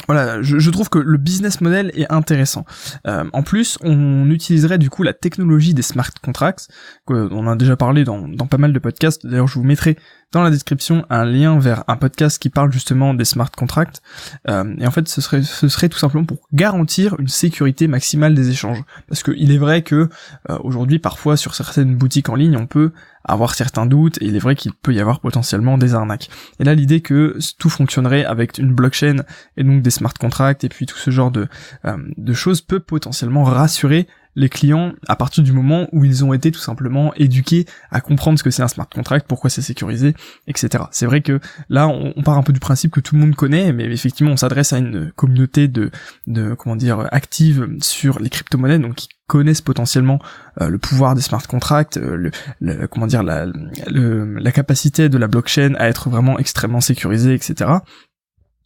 voilà, 0.07 0.41
je, 0.41 0.69
trouve 0.69 0.89
que 0.89 0.97
le 0.97 1.17
business 1.17 1.61
model 1.61 1.91
est 1.93 2.11
intéressant. 2.11 2.65
Euh, 3.07 3.25
en 3.33 3.43
plus, 3.43 3.77
on 3.81 4.29
utiliserait 4.29 4.77
du 4.77 4.89
coup 4.89 5.03
la 5.03 5.13
technologie 5.13 5.73
des 5.73 5.81
smart 5.81 6.09
contracts, 6.23 6.67
on 7.07 7.47
a 7.47 7.55
déjà 7.55 7.75
parlé 7.75 8.03
dans, 8.03 8.27
dans 8.27 8.47
pas 8.47 8.57
mal 8.57 8.73
de 8.73 8.79
podcasts, 8.79 9.25
d'ailleurs 9.25 9.47
je 9.47 9.55
vous 9.55 9.63
mettrai 9.63 9.97
dans 10.31 10.43
la 10.43 10.49
description 10.49 11.05
un 11.09 11.25
lien 11.25 11.59
vers 11.59 11.83
un 11.87 11.97
podcast 11.97 12.41
qui 12.41 12.49
parle 12.49 12.71
justement 12.71 13.13
des 13.13 13.25
smart 13.25 13.51
contracts. 13.51 14.01
Euh, 14.49 14.75
et 14.79 14.87
en 14.87 14.91
fait, 14.91 15.07
ce 15.07 15.19
serait, 15.21 15.43
ce 15.43 15.67
serait 15.67 15.89
tout 15.89 15.97
simplement 15.97 16.25
pour 16.25 16.47
garantir 16.53 17.15
une 17.19 17.27
sécurité 17.27 17.87
maximale 17.87 18.33
des 18.33 18.49
échanges. 18.49 18.83
Parce 19.07 19.23
qu'il 19.23 19.51
est 19.51 19.57
vrai 19.57 19.81
que 19.81 20.09
euh, 20.49 20.57
aujourd'hui, 20.63 20.99
parfois, 20.99 21.35
sur 21.35 21.53
certaines 21.53 21.95
boutiques 21.95 22.29
en 22.29 22.35
ligne, 22.35 22.55
on 22.55 22.65
peut 22.65 22.91
avoir 23.23 23.55
certains 23.55 23.85
doutes 23.85 24.21
et 24.21 24.25
il 24.25 24.35
est 24.35 24.39
vrai 24.39 24.55
qu'il 24.55 24.73
peut 24.73 24.93
y 24.93 24.99
avoir 24.99 25.19
potentiellement 25.19 25.77
des 25.77 25.93
arnaques. 25.93 26.29
Et 26.59 26.63
là, 26.63 26.75
l'idée 26.75 27.01
que 27.01 27.37
tout 27.57 27.69
fonctionnerait 27.69 28.25
avec 28.25 28.57
une 28.57 28.73
blockchain 28.73 29.17
et 29.57 29.63
donc 29.63 29.81
des 29.81 29.91
smart 29.91 30.13
contracts 30.13 30.63
et 30.63 30.69
puis 30.69 30.85
tout 30.85 30.97
ce 30.97 31.11
genre 31.11 31.31
de, 31.31 31.47
euh, 31.85 31.97
de 32.17 32.33
choses 32.33 32.61
peut 32.61 32.79
potentiellement 32.79 33.43
rassurer 33.43 34.07
les 34.35 34.49
clients 34.49 34.93
à 35.07 35.15
partir 35.15 35.43
du 35.43 35.51
moment 35.51 35.87
où 35.91 36.05
ils 36.05 36.23
ont 36.23 36.33
été 36.33 36.51
tout 36.51 36.59
simplement 36.59 37.13
éduqués 37.15 37.65
à 37.91 38.01
comprendre 38.01 38.39
ce 38.39 38.43
que 38.43 38.51
c'est 38.51 38.63
un 38.63 38.67
smart 38.67 38.87
contract, 38.87 39.25
pourquoi 39.27 39.49
c'est 39.49 39.61
sécurisé, 39.61 40.15
etc. 40.47 40.85
C'est 40.91 41.05
vrai 41.05 41.21
que 41.21 41.39
là, 41.69 41.87
on, 41.87 42.21
part 42.21 42.37
un 42.37 42.43
peu 42.43 42.53
du 42.53 42.59
principe 42.59 42.91
que 42.91 42.99
tout 42.99 43.15
le 43.15 43.21
monde 43.21 43.35
connaît, 43.35 43.73
mais 43.73 43.85
effectivement, 43.85 44.31
on 44.31 44.37
s'adresse 44.37 44.73
à 44.73 44.77
une 44.77 45.11
communauté 45.11 45.67
de, 45.67 45.91
de 46.27 46.53
comment 46.53 46.75
dire, 46.75 47.07
active 47.11 47.67
sur 47.81 48.19
les 48.19 48.29
crypto-monnaies, 48.29 48.79
donc 48.79 48.95
qui 48.95 49.09
connaissent 49.27 49.61
potentiellement 49.61 50.19
euh, 50.61 50.69
le 50.69 50.77
pouvoir 50.77 51.15
des 51.15 51.21
smart 51.21 51.45
contracts, 51.47 51.97
euh, 51.97 52.29
le, 52.59 52.87
comment 52.87 53.07
dire 53.07 53.23
la, 53.23 53.47
la 53.87 54.51
capacité 54.51 55.09
de 55.09 55.17
la 55.17 55.27
blockchain 55.27 55.73
à 55.77 55.87
être 55.87 56.09
vraiment 56.09 56.37
extrêmement 56.37 56.81
sécurisée, 56.81 57.33
etc. 57.33 57.71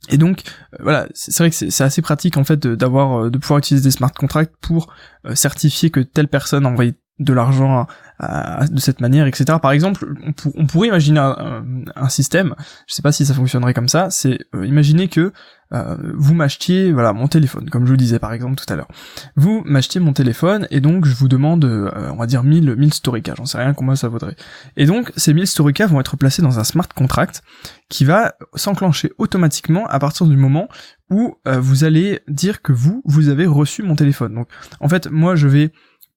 Et 0.10 0.18
donc 0.18 0.44
euh, 0.74 0.78
voilà, 0.82 1.08
c'est 1.14 1.38
vrai 1.38 1.50
que 1.50 1.56
c'est 1.56 1.84
assez 1.84 2.02
pratique 2.02 2.38
en 2.38 2.44
fait 2.44 2.68
d'avoir 2.68 3.30
de 3.30 3.38
pouvoir 3.38 3.60
utiliser 3.60 3.84
des 3.84 3.92
smart 3.92 4.12
contracts 4.12 4.56
pour 4.62 4.94
certifier 5.34 5.90
que 5.90 6.00
telle 6.00 6.28
personne 6.28 6.66
a 6.66 6.70
envoyé 6.70 6.94
de 7.20 7.34
l'argent 7.34 7.88
de 8.20 8.80
cette 8.80 9.02
manière, 9.02 9.28
etc. 9.28 9.58
Par 9.62 9.72
exemple, 9.72 10.16
on, 10.56 10.66
pourrait 10.68 10.88
imaginer 10.88 11.20
un, 11.20 12.10
système, 12.10 12.56
je 12.88 12.94
sais 12.94 13.02
pas 13.02 13.12
si 13.12 13.26
ça 13.26 13.34
fonctionnerait 13.34 13.74
comme 13.74 13.90
ça, 13.90 14.10
c'est 14.10 14.40
euh, 14.56 14.66
imaginer 14.66 15.08
que 15.10 15.34
euh, 15.74 15.98
vous 16.14 16.34
m'achetiez 16.34 16.94
voilà 16.94 17.12
mon 17.12 17.28
téléphone, 17.28 17.70
comme 17.70 17.86
je 17.86 17.92
vous 17.92 17.98
disais 17.98 18.20
par 18.20 18.32
exemple 18.32 18.56
tout 18.56 18.72
à 18.72 18.76
l'heure. 18.78 18.88
Vous 19.36 19.64
m'achetiez 19.66 20.00
mon 20.00 20.14
téléphone 20.14 20.68
et 20.72 20.80
donc 20.80 21.06
je 21.06 21.16
vous 21.16 21.28
demande, 21.28 21.66
euh, 21.66 21.90
on 22.12 22.18
va 22.18 22.28
dire 22.28 22.44
1000 22.44 22.76
1000 22.76 22.94
Storica, 22.94 23.34
j'en 23.36 23.46
sais 23.46 23.58
rien 23.58 23.74
combien 23.74 23.96
ça 23.96 24.08
vaudrait. 24.08 24.36
Et 24.78 24.86
donc 24.86 25.12
ces 25.18 25.34
1000 25.34 25.48
Storica 25.48 25.88
vont 25.88 26.00
être 26.00 26.16
placés 26.16 26.42
dans 26.42 26.60
un 26.60 26.64
smart 26.64 26.88
contract 26.96 27.44
qui 27.90 28.06
va 28.06 28.36
s'enclencher 28.54 29.12
automatiquement 29.18 29.86
à 29.88 30.00
partir 30.00 30.28
du 30.28 30.38
moment 30.38 30.70
où 31.10 31.38
vous 31.46 31.84
allez 31.84 32.22
dire 32.28 32.62
que 32.62 32.72
vous 32.72 33.02
vous 33.06 33.30
avez 33.30 33.46
reçu 33.46 33.84
mon 33.84 33.96
téléphone. 33.96 34.34
Donc 34.34 34.48
en 34.80 34.90
fait 34.90 35.10
moi 35.12 35.36
je 35.36 35.48
vais 35.48 35.72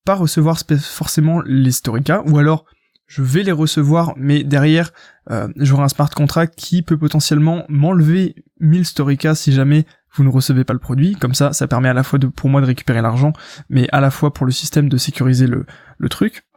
pas 0.09 0.15
recevoir 0.15 0.57
forcément 0.81 1.43
les 1.45 1.71
Storica, 1.71 2.23
ou 2.25 2.39
alors 2.39 2.65
je 3.07 3.21
vais 3.21 3.43
les 3.43 3.53
recevoir, 3.53 4.15
mais 4.17 4.43
derrière, 4.43 4.91
euh, 5.31 5.49
j'aurai 5.57 5.83
un 5.83 5.89
smart 5.89 6.09
contract 6.09 6.55
qui 6.57 6.81
peut 6.81 6.97
potentiellement 6.97 7.67
m'enlever 7.69 8.35
1000 8.61 8.87
Storica 8.87 9.35
si 9.35 9.53
jamais 9.53 9.85
vous 10.15 10.25
ne 10.25 10.31
recevez 10.31 10.65
pas 10.65 10.73
le 10.73 10.79
produit. 10.79 11.15
Comme 11.15 11.35
ça, 11.35 11.53
ça 11.53 11.69
permet 11.69 11.91
à 11.91 11.93
la 11.93 12.05
fois 12.05 12.19
de, 12.19 12.27
pour 12.27 12.49
moi 12.49 12.63
de 12.63 12.67
récupérer 12.67 13.03
l'argent, 13.03 13.35
mais 13.69 13.87
à 13.93 14.01
la 14.01 14.11
fois 14.11 14.33
pour 14.33 14.47
le 14.47 14.53
système 14.53 14.89
de 14.89 14.97
sécuriser 14.97 15.47
le, 15.47 15.67
le 15.99 16.09
truc. 16.09 16.48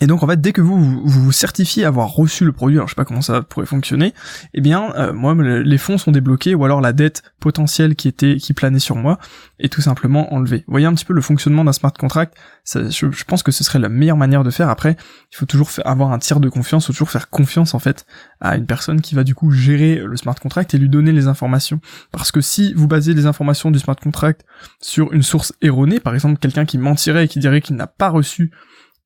Et 0.00 0.06
donc 0.06 0.22
en 0.22 0.26
fait, 0.26 0.40
dès 0.40 0.52
que 0.52 0.60
vous 0.60 1.02
vous, 1.04 1.32
certifiez 1.32 1.84
avoir 1.84 2.08
reçu 2.08 2.44
le 2.44 2.52
produit, 2.52 2.78
alors 2.78 2.86
je 2.86 2.92
sais 2.92 2.96
pas 2.96 3.04
comment 3.04 3.20
ça 3.20 3.42
pourrait 3.42 3.66
fonctionner, 3.66 4.14
eh 4.54 4.60
bien 4.60 4.94
euh, 4.94 5.12
moi 5.12 5.34
les 5.34 5.78
fonds 5.78 5.98
sont 5.98 6.12
débloqués 6.12 6.54
ou 6.54 6.64
alors 6.64 6.80
la 6.80 6.92
dette 6.92 7.22
potentielle 7.40 7.96
qui 7.96 8.06
était 8.06 8.36
qui 8.36 8.52
planait 8.52 8.78
sur 8.78 8.94
moi 8.94 9.18
est 9.58 9.70
tout 9.70 9.80
simplement 9.80 10.32
enlevée. 10.32 10.58
Vous 10.68 10.72
voyez 10.72 10.86
un 10.86 10.94
petit 10.94 11.04
peu 11.04 11.12
le 11.12 11.20
fonctionnement 11.20 11.64
d'un 11.64 11.72
smart 11.72 11.92
contract. 11.92 12.34
Je, 12.72 13.24
pense 13.24 13.42
que 13.42 13.50
ce 13.50 13.64
serait 13.64 13.80
la 13.80 13.88
meilleure 13.88 14.16
manière 14.16 14.44
de 14.44 14.50
faire. 14.50 14.68
Après, 14.68 14.96
il 15.32 15.36
faut 15.36 15.46
toujours 15.46 15.70
avoir 15.84 16.12
un 16.12 16.20
tiers 16.20 16.38
de 16.38 16.48
confiance, 16.48 16.86
faut 16.86 16.92
toujours 16.92 17.10
faire 17.10 17.28
confiance 17.28 17.74
en 17.74 17.80
fait 17.80 18.06
à 18.40 18.56
une 18.56 18.66
personne 18.66 19.00
qui 19.00 19.16
va 19.16 19.24
du 19.24 19.34
coup 19.34 19.50
gérer 19.50 19.96
le 19.96 20.16
smart 20.16 20.36
contract 20.36 20.72
et 20.72 20.78
lui 20.78 20.88
donner 20.88 21.10
les 21.10 21.26
informations. 21.26 21.80
Parce 22.12 22.30
que 22.30 22.40
si 22.40 22.72
vous 22.74 22.86
basez 22.86 23.12
les 23.12 23.26
informations 23.26 23.72
du 23.72 23.80
smart 23.80 23.96
contract 23.96 24.46
sur 24.80 25.12
une 25.12 25.24
source 25.24 25.52
erronée, 25.62 25.98
par 25.98 26.14
exemple 26.14 26.38
quelqu'un 26.38 26.64
qui 26.64 26.78
mentirait 26.78 27.24
et 27.24 27.28
qui 27.28 27.40
dirait 27.40 27.60
qu'il 27.60 27.74
n'a 27.74 27.88
pas 27.88 28.08
reçu 28.08 28.52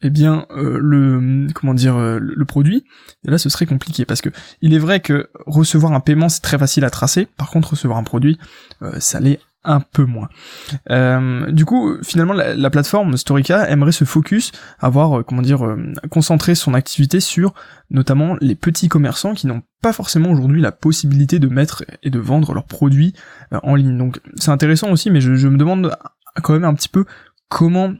eh 0.04 0.10
bien 0.10 0.46
euh, 0.50 0.78
le 0.78 1.46
comment 1.54 1.72
dire 1.72 1.96
euh, 1.96 2.18
le 2.20 2.44
produit 2.44 2.84
et 3.26 3.30
là 3.30 3.38
ce 3.38 3.48
serait 3.48 3.64
compliqué 3.64 4.04
parce 4.04 4.20
que 4.20 4.28
il 4.60 4.74
est 4.74 4.78
vrai 4.78 5.00
que 5.00 5.30
recevoir 5.46 5.94
un 5.94 6.00
paiement 6.00 6.28
c'est 6.28 6.42
très 6.42 6.58
facile 6.58 6.84
à 6.84 6.90
tracer 6.90 7.26
par 7.38 7.50
contre 7.50 7.70
recevoir 7.70 7.98
un 7.98 8.04
produit 8.04 8.38
euh, 8.82 9.00
ça 9.00 9.18
l'est 9.18 9.40
un 9.66 9.80
peu 9.80 10.04
moins. 10.04 10.28
du 11.50 11.64
coup, 11.64 11.96
finalement, 12.02 12.34
la, 12.34 12.68
plateforme 12.68 13.16
Storica 13.16 13.66
aimerait 13.70 13.92
se 13.92 14.04
focus, 14.04 14.52
avoir, 14.78 15.24
comment 15.24 15.40
dire, 15.40 15.66
concentrer 16.10 16.54
son 16.54 16.74
activité 16.74 17.18
sur 17.18 17.54
notamment 17.88 18.36
les 18.42 18.56
petits 18.56 18.88
commerçants 18.88 19.32
qui 19.32 19.46
n'ont 19.46 19.62
pas 19.80 19.94
forcément 19.94 20.30
aujourd'hui 20.30 20.60
la 20.60 20.70
possibilité 20.70 21.38
de 21.38 21.48
mettre 21.48 21.82
et 22.02 22.10
de 22.10 22.18
vendre 22.18 22.52
leurs 22.52 22.66
produits 22.66 23.14
en 23.52 23.74
ligne. 23.74 23.96
Donc, 23.96 24.20
c'est 24.36 24.50
intéressant 24.50 24.90
aussi, 24.90 25.10
mais 25.10 25.22
je, 25.22 25.34
je 25.34 25.48
me 25.48 25.56
demande 25.56 25.96
quand 26.42 26.52
même 26.52 26.64
un 26.64 26.74
petit 26.74 26.90
peu 26.90 27.06
comment 27.48 27.94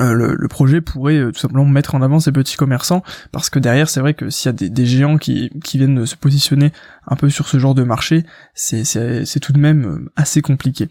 euh, 0.00 0.34
le, 0.36 0.48
projet 0.48 0.80
pourrait 0.80 1.18
euh, 1.18 1.30
tout 1.30 1.38
simplement 1.38 1.64
mettre 1.64 1.94
en 1.94 2.02
avant 2.02 2.18
ces 2.18 2.32
petits 2.32 2.56
commerçants 2.56 3.04
parce 3.30 3.48
que 3.48 3.60
derrière 3.60 3.88
c'est 3.88 4.00
vrai 4.00 4.14
que 4.14 4.28
s'il 4.28 4.46
y 4.46 4.48
a 4.48 4.68
des, 4.68 4.86
géants 4.86 5.18
qui, 5.18 5.50
qui 5.62 5.78
viennent 5.78 6.04
se 6.04 6.16
positionner 6.16 6.72
un 7.06 7.14
peu 7.14 7.30
sur 7.30 7.46
ce 7.46 7.58
genre 7.58 7.76
de 7.76 7.84
marché 7.84 8.24
c'est 8.54 9.40
tout 9.40 9.52
de 9.52 9.60
même 9.60 9.84
euh, 9.84 10.12
assez 10.16 10.42
compliqué. 10.42 10.88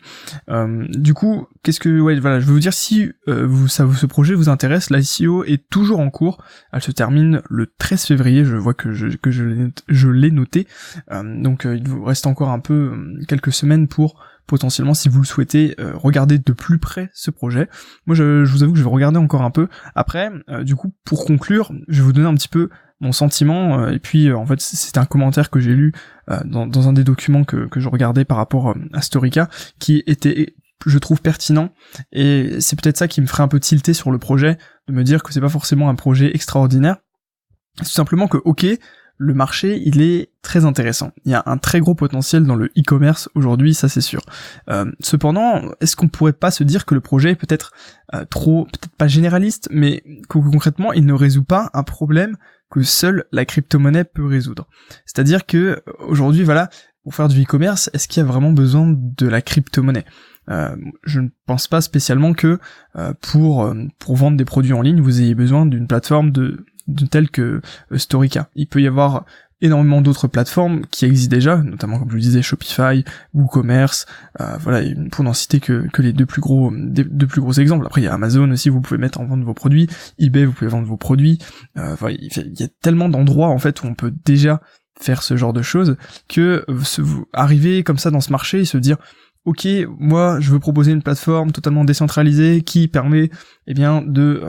Du 0.90 1.14
coup 1.14 1.48
qu'est-ce 1.64 1.80
que 1.80 2.00
ouais 2.00 2.18
voilà 2.20 2.40
je 2.40 2.46
vais 2.46 2.52
vous 2.54 2.60
dire 2.60 2.74
si 2.74 3.12
vous 3.28 3.68
ce 3.68 4.06
projet 4.06 4.36
vous 4.36 4.50
intéresse 4.50 4.90
l'ICO 4.90 5.44
est 5.44 5.70
toujours 5.70 6.00
en 6.00 6.10
cours. 6.10 6.42
Elle 6.72 6.82
se 6.82 6.92
termine 6.92 7.42
le 7.50 7.68
13 7.78 8.06
février 8.06 8.46
je 8.46 8.56
vois 8.56 8.74
que 8.74 8.94
je 8.94 9.08
que 9.08 9.32
je 9.32 10.10
l'ai 10.10 10.32
noté. 10.32 10.68
Donc 11.12 11.66
il 11.66 11.88
vous 11.88 12.04
reste 12.04 12.28
encore 12.28 12.50
un 12.50 12.60
peu 12.60 12.94
quelques 13.28 13.54
semaines 13.54 13.88
pour 13.88 14.20
potentiellement 14.48 14.94
si 14.94 15.10
vous 15.10 15.20
le 15.20 15.26
souhaitez 15.26 15.76
euh, 15.80 15.94
regarder 15.96 16.38
de 16.38 16.54
plus 16.54 16.80
près 16.80 17.10
ce 17.14 17.32
projet. 17.32 17.70
Moi 18.06 18.16
je, 18.16 18.44
vous 18.44 18.64
avoue 18.64 18.74
que 18.74 18.80
je 18.80 18.84
vais 18.84 18.90
regarder 18.90 19.18
encore 19.18 19.42
un 19.42 19.52
peu. 19.52 19.68
Après, 19.96 20.32
euh, 20.50 20.64
du 20.64 20.76
coup, 20.76 20.94
pour 21.06 21.26
conclure, 21.26 21.72
je 21.88 22.00
vais 22.00 22.06
vous 22.06 22.14
donner 22.14 22.28
un 22.28 22.36
petit 22.36 22.48
peu 22.48 22.70
mon 23.00 23.12
sentiment, 23.12 23.80
euh, 23.80 23.92
et 23.92 24.00
puis 24.00 24.32
en 24.32 24.46
fait 24.46 24.62
c'est 24.62 24.98
un 24.98 25.06
commentaire 25.06 25.50
que 25.50 25.60
j'ai 25.60 25.74
lu 25.74 25.94
dans, 26.46 26.88
un 26.88 26.94
des 26.94 27.04
documents 27.04 27.44
que, 27.44 27.68
je 27.76 27.90
regardais 27.90 28.24
par 28.24 28.38
rapport 28.38 28.76
à 28.94 29.02
Storica, 29.02 29.50
qui 29.80 30.04
était 30.08 30.56
je 30.86 30.98
trouve 30.98 31.22
pertinent 31.22 31.70
et 32.12 32.60
c'est 32.60 32.78
peut-être 32.78 32.98
ça 32.98 33.08
qui 33.08 33.22
me 33.22 33.26
ferait 33.26 33.44
un 33.44 33.48
peu 33.48 33.60
tilter 33.60 33.94
sur 33.94 34.12
le 34.12 34.18
projet 34.18 34.58
de 34.90 34.94
me 34.94 35.04
dire 35.04 35.24
que 35.24 35.32
c'est 35.32 35.40
pas 35.40 35.48
forcément 35.48 35.88
un 35.88 35.96
projet 35.96 36.36
extraordinaire 36.36 36.98
c'est 37.78 37.86
tout 37.86 37.92
simplement 37.92 38.28
que 38.28 38.38
ok 38.44 38.66
le 39.18 39.34
marché, 39.34 39.82
il 39.86 40.02
est 40.02 40.30
très 40.42 40.66
intéressant. 40.66 41.12
Il 41.26 41.32
y 41.32 41.36
a 41.36 41.44
un 41.46 41.58
très 41.58 41.80
gros 41.80 41.96
potentiel 41.96 42.46
dans 42.46 42.56
le 42.56 42.66
e-commerce 42.78 43.30
aujourd'hui, 43.36 43.74
ça 43.74 43.88
c'est 43.88 44.02
sûr. 44.02 44.22
Euh, 44.70 44.92
cependant, 45.00 45.62
est-ce 45.82 45.96
qu'on 45.96 46.08
pourrait 46.08 46.34
pas 46.34 46.52
se 46.52 46.64
dire 46.64 46.86
que 46.86 46.96
le 46.96 47.02
projet 47.02 47.32
est 47.32 47.36
peut-être 47.36 47.72
euh, 48.14 48.26
trop, 48.26 48.66
peut-être 48.66 48.90
pas 48.98 49.08
généraliste, 49.08 49.70
mais 49.72 50.04
que 50.30 50.40
concrètement, 50.40 50.94
il 50.94 51.06
ne 51.06 51.14
résout 51.14 51.44
pas 51.44 51.70
un 51.74 51.84
problème 51.84 52.38
que 52.70 52.82
seule 52.82 53.26
la 53.32 53.46
crypto-monnaie 53.46 54.04
peut 54.04 54.26
résoudre? 54.26 54.68
C'est-à-dire 55.06 55.46
que 55.46 55.82
aujourd'hui, 56.00 56.44
voilà, 56.44 56.70
pour 57.04 57.14
faire 57.14 57.28
du 57.28 57.44
e-commerce, 57.44 57.90
est-ce 57.94 58.08
qu'il 58.08 58.22
y 58.22 58.26
a 58.26 58.28
vraiment 58.28 58.52
besoin 58.52 58.94
de 58.98 59.28
la 59.28 59.42
crypto-monnaie? 59.42 60.06
Euh, 60.50 60.76
je 61.06 61.22
ne 61.22 61.30
pense 61.46 61.68
pas 61.68 61.80
spécialement 61.80 62.34
que 62.34 62.60
pour 63.22 63.74
pour 64.00 64.16
vendre 64.18 64.36
des 64.36 64.44
produits 64.44 64.74
en 64.74 64.82
ligne, 64.82 65.00
vous 65.00 65.22
ayez 65.22 65.36
besoin 65.36 65.66
d'une 65.66 65.88
plateforme 65.88 66.32
de 66.32 66.66
de 66.73 66.73
telles 67.10 67.30
que 67.30 67.62
euh, 67.92 67.98
Storica. 67.98 68.50
Il 68.56 68.68
peut 68.68 68.82
y 68.82 68.88
avoir 68.88 69.26
énormément 69.64 70.02
d'autres 70.02 70.28
plateformes 70.28 70.86
qui 70.92 71.06
existent 71.06 71.34
déjà, 71.34 71.58
notamment 71.58 71.98
comme 71.98 72.10
je 72.10 72.16
le 72.16 72.22
disais 72.22 72.42
Shopify, 72.42 73.06
WooCommerce, 73.34 74.06
euh, 74.42 74.58
voilà, 74.60 74.82
pour 75.10 75.24
n'en 75.24 75.34
citer 75.34 75.62
que, 75.62 75.88
les 76.00 76.12
deux 76.12 76.26
plus 76.26 76.42
gros 76.42 76.72
deux 76.76 77.28
plus 77.28 77.40
gros 77.40 77.54
exemples. 77.54 77.86
Après 77.86 78.02
il 78.02 78.04
y 78.04 78.08
a 78.08 78.14
Amazon 78.14 78.52
aussi, 78.52 78.70
vous 78.70 78.82
pouvez 78.82 78.98
mettre 78.98 79.22
en 79.22 79.26
vente 79.26 79.42
vos 79.44 79.54
produits, 79.54 79.88
eBay 80.20 80.46
vous 80.46 80.52
pouvez 80.52 80.70
vendre 80.70 80.86
vos 80.86 80.98
produits. 80.98 81.40
Euh, 81.78 81.96
voilà, 81.96 82.18
il 82.20 82.60
y 82.60 82.64
a 82.64 82.68
tellement 82.82 83.08
d'endroits 83.08 83.48
en 83.48 83.58
fait 83.58 83.82
où 83.84 83.88
on 83.88 83.96
peut 83.96 84.14
déjà 84.26 84.62
faire 85.00 85.24
ce 85.24 85.38
genre 85.38 85.54
de 85.54 85.62
choses 85.62 85.96
que 86.28 86.66
se, 86.84 87.02
arriver 87.32 87.84
comme 87.84 87.98
ça 87.98 88.12
dans 88.12 88.22
ce 88.22 88.32
marché 88.32 88.60
et 88.60 88.66
se 88.66 88.78
dire 88.78 88.98
ok, 89.46 89.66
moi 89.98 90.40
je 90.42 90.52
veux 90.52 90.60
proposer 90.60 90.92
une 90.92 91.02
plateforme 91.02 91.54
totalement 91.54 91.86
décentralisée 91.86 92.62
qui 92.64 92.90
permet 92.90 93.30
eh 93.68 93.74
bien 93.74 94.02
de, 94.02 94.44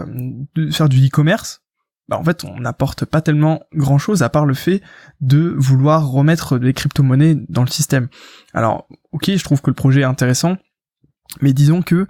de 0.57 0.71
faire 0.71 0.88
du 0.88 1.07
e-commerce 1.07 1.63
bah 2.08 2.18
en 2.18 2.25
fait 2.25 2.44
on 2.44 2.61
n'apporte 2.61 3.04
pas 3.04 3.20
tellement 3.20 3.62
grand 3.73 3.99
chose 3.99 4.23
à 4.23 4.28
part 4.28 4.46
le 4.46 4.54
fait 4.54 4.82
de 5.20 5.54
vouloir 5.56 6.08
remettre 6.08 6.58
des 6.58 6.73
crypto-monnaies 6.73 7.37
dans 7.49 7.62
le 7.62 7.68
système. 7.68 8.08
Alors 8.52 8.87
ok 9.12 9.30
je 9.34 9.44
trouve 9.44 9.62
que 9.62 9.70
le 9.70 9.75
projet 9.75 10.02
est 10.02 10.04
intéressant, 10.04 10.56
mais 11.40 11.52
disons 11.52 11.82
que 11.82 12.06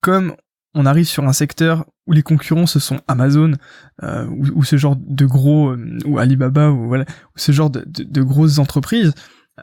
comme 0.00 0.34
on 0.74 0.86
arrive 0.86 1.06
sur 1.06 1.24
un 1.24 1.32
secteur 1.32 1.86
où 2.06 2.12
les 2.12 2.22
concurrents 2.22 2.66
ce 2.66 2.78
sont 2.78 3.00
Amazon 3.08 3.52
euh, 4.02 4.26
ou, 4.26 4.62
ce 4.62 4.76
genre 4.76 4.96
de 4.96 5.26
gros 5.26 5.70
euh, 5.70 5.98
ou 6.04 6.18
Alibaba 6.18 6.70
ou 6.70 6.88
voilà 6.88 7.04
ou 7.04 7.38
ce 7.38 7.52
genre 7.52 7.70
de, 7.70 7.84
de 7.86 8.22
grosses 8.22 8.58
entreprises 8.58 9.14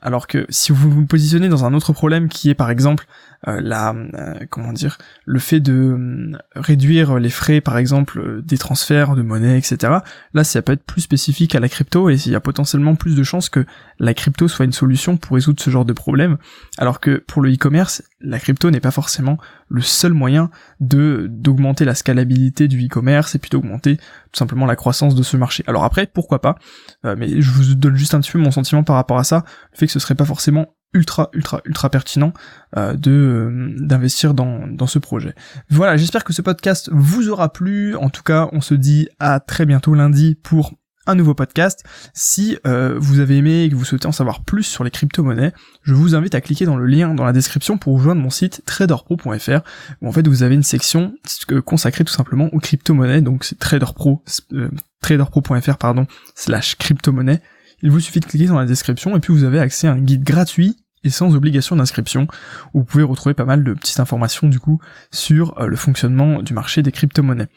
alors 0.02 0.28
que 0.28 0.46
si 0.50 0.72
vous 0.72 0.90
vous 0.90 1.06
positionnez 1.06 1.50
dans 1.50 1.66
un 1.66 1.74
autre 1.74 1.94
problème 1.94 2.30
qui 2.30 2.50
est 2.50 2.56
par 2.56 2.70
exemple 2.70 3.06
euh, 3.48 3.60
la 3.62 3.94
euh, 3.94 4.46
comment 4.50 4.74
dire 4.74 4.98
le 5.26 5.40
fait 5.40 5.60
de 5.60 5.74
euh, 5.74 6.38
réduire 6.56 7.20
les 7.20 7.30
frais 7.30 7.62
par 7.62 7.78
exemple 7.78 8.42
des 8.44 8.58
transferts 8.58 9.16
de 9.16 9.22
monnaie 9.22 9.58
etc 9.58 9.98
là 10.34 10.44
ça 10.44 10.62
peut 10.62 10.74
être 10.74 10.84
plus 10.84 11.02
spécifique 11.02 11.54
à 11.54 11.60
la 11.60 11.70
crypto 11.70 12.10
et 12.10 12.16
il 12.16 12.32
y 12.32 12.36
a 12.36 12.40
potentiellement 12.40 12.96
plus 12.96 13.16
de 13.16 13.24
chances 13.24 13.50
que 13.50 13.66
la 14.00 14.14
crypto 14.14 14.48
soit 14.48 14.66
une 14.66 14.72
solution 14.72 15.18
pour 15.18 15.36
résoudre 15.36 15.62
ce 15.62 15.70
genre 15.70 15.86
de 15.86 15.94
problème. 15.94 16.38
Alors 16.78 17.00
que 17.00 17.24
pour 17.28 17.42
le 17.42 17.54
e-commerce 17.54 18.04
la 18.22 18.40
crypto 18.40 18.72
n'est 18.72 18.80
pas 18.80 18.92
forcément 18.92 19.38
le 19.70 19.82
seul 19.82 20.14
moyen 20.14 20.50
de 20.80 21.28
d'augmenter 21.30 21.86
la 21.86 21.96
scalabilité 21.96 22.68
du 22.68 22.86
e-commerce 22.86 23.36
et 23.36 23.40
puis 23.40 23.50
d'augmenter 23.50 23.98
tout 23.98 24.38
simplement 24.38 24.66
la 24.66 24.76
croissance 24.76 25.16
de 25.16 25.24
ce 25.24 25.38
marché 25.38 25.64
alors 25.68 25.84
après 25.84 26.08
pourquoi 26.08 26.40
pas 26.40 26.58
mais 27.04 27.42
je 27.42 27.52
vous 27.52 27.76
donne 27.76 27.96
juste 27.96 28.14
un 28.14 28.22
petit 28.22 28.32
peu 28.32 28.40
mon 28.40 28.52
sentiment 28.52 28.84
par 28.84 28.96
rapport 28.96 29.18
à 29.18 29.24
ça 29.24 29.44
le 29.74 29.78
fait 29.78 29.88
que 29.88 29.92
ce 29.92 30.00
serait 30.00 30.16
pas 30.16 30.26
forcément 30.26 30.68
ultra 30.94 31.30
ultra 31.34 31.62
ultra 31.66 31.90
pertinent 31.90 32.34
euh, 32.76 32.94
de 32.94 33.12
euh, 33.12 33.76
d'investir 33.78 34.34
dans, 34.34 34.68
dans 34.68 34.88
ce 34.88 35.00
projet. 35.00 35.34
Voilà, 35.70 35.98
j'espère 35.98 36.24
que 36.24 36.34
ce 36.34 36.42
podcast 36.42 36.90
vous 36.92 37.30
aura 37.30 37.52
plu. 37.52 37.96
En 37.96 38.10
tout 38.10 38.24
cas, 38.24 38.50
on 38.52 38.62
se 38.62 38.74
dit 38.74 39.10
à 39.20 39.40
très 39.40 39.66
bientôt 39.66 39.94
lundi 39.94 40.36
pour 40.36 40.74
un 41.08 41.16
nouveau 41.16 41.34
podcast. 41.34 41.84
Si 42.14 42.58
euh, 42.68 42.96
vous 43.00 43.20
avez 43.20 43.38
aimé 43.38 43.64
et 43.64 43.70
que 43.70 43.76
vous 43.76 43.86
souhaitez 43.86 44.08
en 44.08 44.12
savoir 44.12 44.44
plus 44.44 44.64
sur 44.64 44.84
les 44.84 44.92
crypto-monnaies, 44.92 45.54
je 45.84 45.94
vous 45.94 46.16
invite 46.16 46.36
à 46.36 46.42
cliquer 46.42 46.66
dans 46.66 46.78
le 46.78 46.86
lien 46.86 47.14
dans 47.14 47.26
la 47.26 47.34
description 47.34 47.78
pour 47.78 47.96
rejoindre 47.96 48.22
mon 48.22 48.30
site 48.30 48.62
traderpro.fr 48.66 49.60
où 50.02 50.08
en 50.08 50.12
fait 50.12 50.28
vous 50.28 50.44
avez 50.44 50.56
une 50.56 50.64
section 50.64 51.16
consacrée 51.66 52.04
tout 52.04 52.14
simplement 52.14 52.50
aux 52.54 52.60
crypto-monnaies. 52.60 53.22
Donc 53.22 53.44
c'est 53.44 53.58
traderpro, 53.58 54.24
traderpro.fr 55.02 55.78
pardon, 55.78 56.06
slash 56.36 56.76
crypto-monnaie 56.76 57.42
il 57.82 57.92
vous 57.92 58.00
suffit 58.00 58.20
de 58.20 58.26
cliquer 58.26 58.48
dans 58.48 58.58
la 58.58 58.66
description 58.66 59.16
et 59.16 59.20
puis 59.20 59.34
vous 59.34 59.44
avez 59.44 59.60
accès 59.60 59.88
à 59.88 59.92
un 59.92 60.00
guide 60.00 60.24
gratuit 60.24 60.78
et 61.04 61.10
sans 61.10 61.36
obligation 61.36 61.76
d'inscription, 61.76 62.28
où 62.74 62.80
vous 62.80 62.86
pouvez 62.86 63.04
retrouver 63.04 63.36
pas 63.36 63.46
mal 63.46 63.64
de 63.64 63.74
petites 63.74 64.00
informations 64.00 64.48
du 64.48 64.60
coup 64.60 64.82
sur 65.12 65.60
euh, 65.60 65.68
le 65.68 65.76
fonctionnement 65.76 66.42
du 66.42 66.54
marché 66.54 66.82
des 66.82 66.92
crypto-monnaies. 66.92 67.48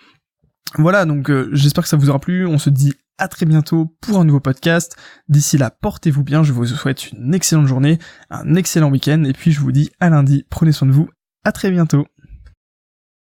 Voilà, 0.77 1.05
donc 1.05 1.31
euh, 1.31 1.49
j'espère 1.53 1.85
que 1.85 1.89
ça 1.89 1.97
vous 1.97 2.11
aura 2.11 2.21
plu, 2.21 2.47
on 2.47 2.59
se 2.59 2.71
dit 2.71 2.95
à 3.21 3.29
très 3.29 3.47
bientôt 3.47 3.95
pour 4.01 4.19
un 4.19 4.25
nouveau 4.25 4.41
podcast. 4.41 4.97
D'ici 5.29 5.59
là, 5.59 5.71
portez-vous 5.71 6.25
bien, 6.25 6.43
je 6.43 6.53
vous 6.53 6.67
souhaite 6.67 7.13
une 7.13 7.35
excellente 7.35 7.67
journée, 7.67 7.99
un 8.31 8.55
excellent 8.57 8.91
week-end, 8.91 9.25
et 9.25 9.35
puis 9.35 9.53
je 9.53 9.61
vous 9.61 9.73
dis 9.73 9.91
à 10.01 10.09
lundi, 10.09 10.47
prenez 10.49 10.73
soin 10.73 10.89
de 10.89 10.93
vous, 10.93 11.09
à 11.45 11.53
très 11.53 11.71
bientôt. 11.71 12.07